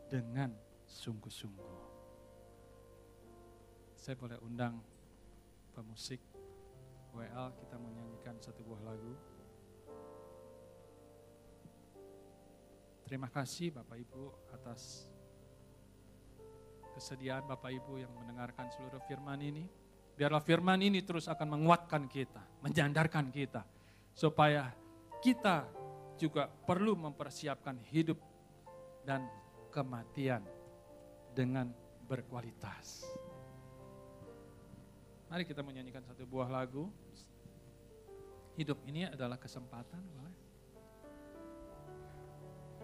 [0.10, 1.74] dengan sungguh-sungguh.
[3.98, 4.78] Saya boleh undang
[5.74, 6.22] pemusik
[7.18, 9.14] WL kita mau nyanyikan satu buah lagu.
[13.10, 14.24] Terima kasih Bapak Ibu
[14.54, 15.10] atas
[16.94, 19.66] kesediaan Bapak Ibu yang mendengarkan seluruh firman ini.
[20.14, 23.66] Biarlah firman ini terus akan menguatkan kita, menjandarkan kita.
[24.14, 24.70] Supaya
[25.26, 25.66] kita
[26.22, 28.22] juga perlu mempersiapkan hidup
[29.02, 29.26] dan
[29.74, 30.53] kematian
[31.34, 31.74] dengan
[32.06, 33.10] berkualitas.
[35.34, 36.94] Mari kita menyanyikan satu buah lagu.
[38.54, 40.38] Hidup ini adalah kesempatan, boleh?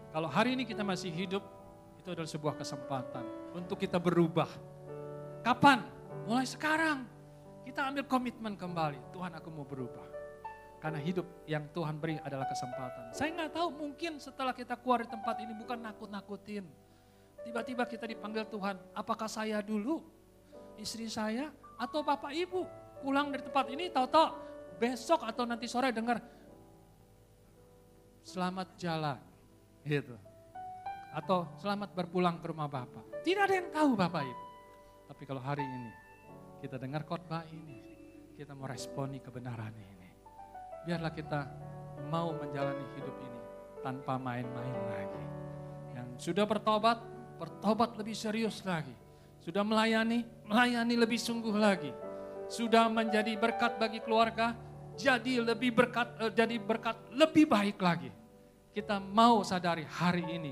[0.10, 1.46] Kalau hari ini kita masih hidup,
[2.02, 3.22] itu adalah sebuah kesempatan
[3.54, 4.50] untuk kita berubah.
[5.46, 5.86] Kapan?
[6.26, 7.06] Mulai sekarang.
[7.62, 9.14] Kita ambil komitmen kembali.
[9.14, 10.10] Tuhan aku mau berubah.
[10.82, 13.14] Karena hidup yang Tuhan beri adalah kesempatan.
[13.14, 16.66] Saya nggak tahu mungkin setelah kita keluar di tempat ini bukan nakut-nakutin.
[17.44, 20.04] Tiba-tiba kita dipanggil Tuhan, apakah saya dulu,
[20.78, 22.68] istri saya, atau bapak ibu
[23.00, 24.36] pulang dari tempat ini tahu-tahu
[24.80, 26.20] besok atau nanti sore dengar
[28.24, 29.20] selamat jalan
[29.88, 30.16] gitu.
[31.10, 33.26] Atau selamat berpulang ke rumah bapak.
[33.26, 34.46] Tidak ada yang tahu bapak ibu.
[35.10, 35.92] Tapi kalau hari ini
[36.62, 37.82] kita dengar khotbah ini,
[38.38, 40.10] kita mau responi kebenaran ini.
[40.86, 41.50] Biarlah kita
[42.14, 43.42] mau menjalani hidup ini
[43.82, 45.26] tanpa main-main lagi.
[45.98, 47.02] Yang sudah bertobat,
[47.40, 48.92] bertobat lebih serius lagi.
[49.40, 51.96] Sudah melayani, melayani lebih sungguh lagi.
[52.52, 54.52] Sudah menjadi berkat bagi keluarga,
[55.00, 58.12] jadi lebih berkat eh, jadi berkat lebih baik lagi.
[58.76, 60.52] Kita mau sadari hari ini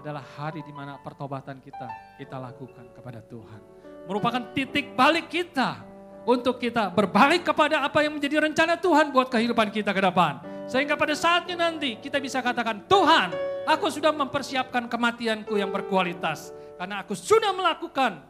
[0.00, 3.60] adalah hari di mana pertobatan kita kita lakukan kepada Tuhan.
[4.08, 5.82] Merupakan titik balik kita
[6.24, 10.40] untuk kita berbalik kepada apa yang menjadi rencana Tuhan buat kehidupan kita ke depan.
[10.70, 16.50] Sehingga pada saatnya nanti kita bisa katakan, Tuhan aku sudah mempersiapkan kematianku yang berkualitas.
[16.80, 18.24] Karena aku sudah melakukan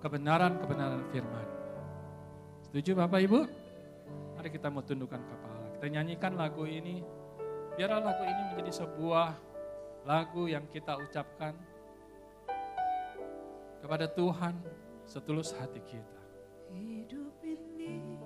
[0.00, 1.46] kebenaran-kebenaran firman.
[2.66, 3.40] Setuju Bapak Ibu?
[4.38, 5.76] Mari kita mau tundukkan kepala.
[5.76, 7.04] Kita nyanyikan lagu ini.
[7.76, 9.36] Biarlah lagu ini menjadi sebuah
[10.08, 11.54] lagu yang kita ucapkan
[13.84, 14.56] kepada Tuhan
[15.04, 16.22] setulus hati kita.
[16.72, 18.16] Hidup ini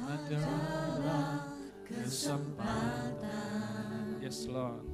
[0.00, 1.44] adalah
[1.84, 3.24] kesempatan.
[4.24, 4.93] Yes Lord.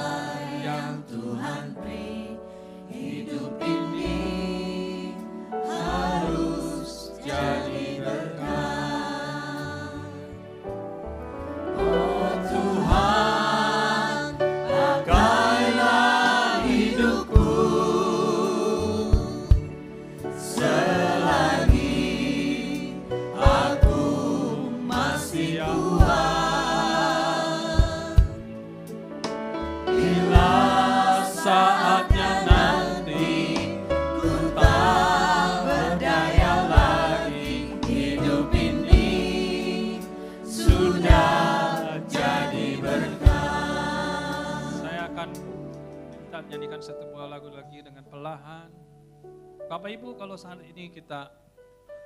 [50.41, 51.29] saat ini kita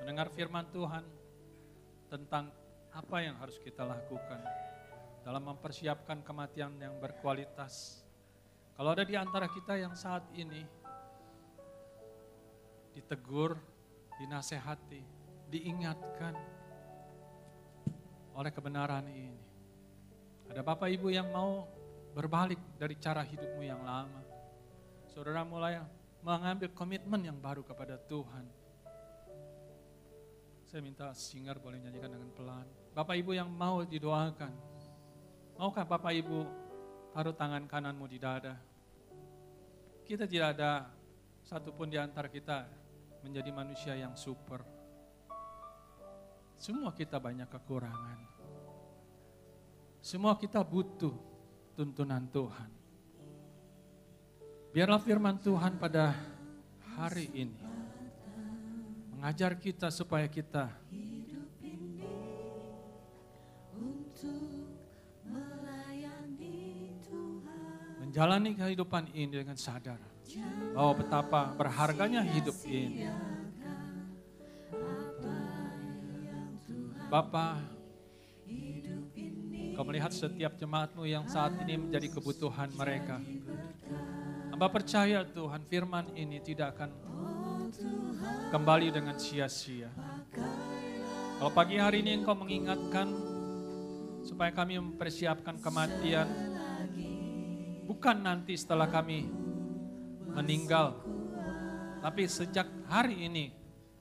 [0.03, 1.07] mendengar firman Tuhan
[2.11, 2.51] tentang
[2.91, 4.43] apa yang harus kita lakukan
[5.23, 8.03] dalam mempersiapkan kematian yang berkualitas.
[8.75, 10.67] Kalau ada di antara kita yang saat ini
[12.91, 13.55] ditegur,
[14.19, 14.99] dinasehati,
[15.47, 16.35] diingatkan
[18.35, 19.39] oleh kebenaran ini.
[20.51, 21.71] Ada Bapak Ibu yang mau
[22.11, 24.19] berbalik dari cara hidupmu yang lama.
[25.07, 25.79] Saudara mulai
[26.25, 28.49] mengambil komitmen yang baru kepada Tuhan.
[30.65, 32.65] Saya minta singer boleh nyanyikan dengan pelan.
[32.97, 34.49] Bapak Ibu yang mau didoakan.
[35.61, 36.39] Maukah Bapak Ibu
[37.13, 38.57] taruh tangan kananmu di dada?
[40.01, 40.89] Kita tidak ada
[41.45, 42.65] satupun di antara kita
[43.21, 44.65] menjadi manusia yang super.
[46.57, 48.19] Semua kita banyak kekurangan.
[50.01, 51.13] Semua kita butuh
[51.77, 52.84] tuntunan Tuhan.
[54.75, 56.11] Biarlah firman Tuhan pada
[56.99, 57.55] hari ini
[59.15, 60.67] mengajar kita supaya kita
[68.03, 69.95] menjalani kehidupan ini dengan sadar
[70.75, 73.07] bahwa betapa berharganya hidup ini.
[77.07, 77.63] Bapa,
[79.75, 83.19] Kau melihat setiap jemaatmu yang saat ini menjadi kebutuhan mereka.
[84.55, 86.87] Hamba percaya Tuhan firman ini tidak akan
[88.55, 89.91] kembali dengan sia-sia.
[91.35, 93.03] Kalau pagi hari ini Engkau mengingatkan
[94.23, 96.23] supaya kami mempersiapkan kematian,
[97.83, 99.27] bukan nanti setelah kami
[100.31, 101.03] meninggal,
[101.99, 103.51] tapi sejak hari ini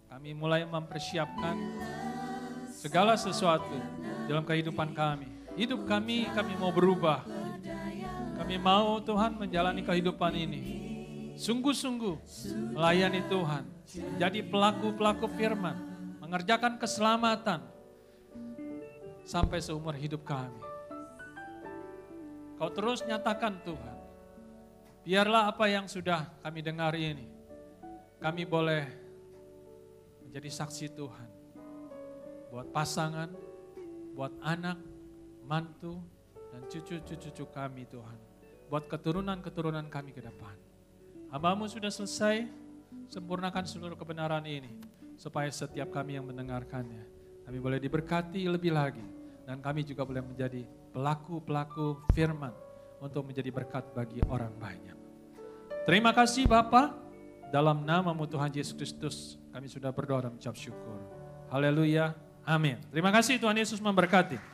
[0.07, 1.59] kami mulai mempersiapkan
[2.71, 3.75] segala sesuatu
[4.31, 5.27] dalam kehidupan kami.
[5.59, 7.34] Hidup kami, kami mau berubah.
[8.45, 10.61] Kami mau Tuhan menjalani kehidupan ini.
[11.33, 12.21] Sungguh-sungguh
[12.77, 13.65] melayani Tuhan.
[14.21, 15.73] Jadi pelaku-pelaku firman.
[16.21, 17.65] Mengerjakan keselamatan.
[19.25, 20.61] Sampai seumur hidup kami.
[22.61, 23.97] Kau terus nyatakan Tuhan.
[25.09, 27.25] Biarlah apa yang sudah kami dengar ini.
[28.21, 28.85] Kami boleh
[30.21, 31.29] menjadi saksi Tuhan.
[32.53, 33.33] Buat pasangan,
[34.13, 34.77] buat anak,
[35.49, 35.97] mantu,
[36.53, 38.24] dan cucu-cucu kami Tuhan.
[38.69, 40.57] Buat keturunan-keturunan kami ke depan.
[41.31, 42.47] Hambamu sudah selesai,
[43.11, 44.71] sempurnakan seluruh kebenaran ini.
[45.15, 47.07] Supaya setiap kami yang mendengarkannya,
[47.47, 49.05] kami boleh diberkati lebih lagi.
[49.45, 52.51] Dan kami juga boleh menjadi pelaku-pelaku firman
[52.99, 54.97] untuk menjadi berkat bagi orang banyak.
[55.85, 56.97] Terima kasih Bapak,
[57.53, 60.99] dalam namamu Tuhan Yesus Kristus kami sudah berdoa dan mengucap syukur.
[61.53, 62.17] Haleluya,
[62.49, 62.81] amin.
[62.89, 64.54] Terima kasih Tuhan Yesus memberkati.